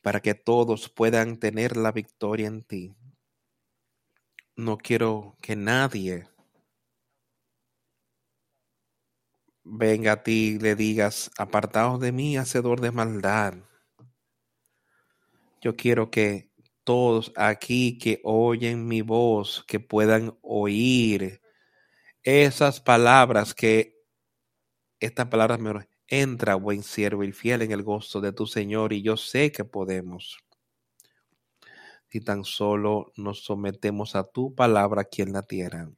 [0.00, 2.94] para que todos puedan tener la victoria en ti.
[4.54, 6.28] No quiero que nadie
[9.64, 13.54] venga a ti y le digas, apartaos de mí, hacedor de maldad.
[15.60, 16.54] Yo quiero que
[16.86, 21.42] todos aquí que oyen mi voz, que puedan oír
[22.22, 23.96] esas palabras que
[25.00, 29.02] estas palabras me entra, buen siervo y fiel en el gozo de tu Señor, y
[29.02, 30.38] yo sé que podemos.
[32.08, 35.90] Si tan solo nos sometemos a tu palabra aquí en la tierra.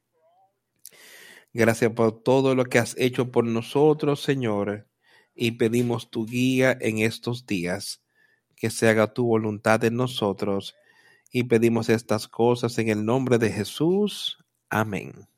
[1.52, 4.88] Gracias por todo lo que has hecho por nosotros, Señor,
[5.34, 8.02] y pedimos tu guía en estos días,
[8.58, 10.74] que se haga tu voluntad en nosotros,
[11.30, 14.38] y pedimos estas cosas en el nombre de Jesús.
[14.70, 15.28] Amén.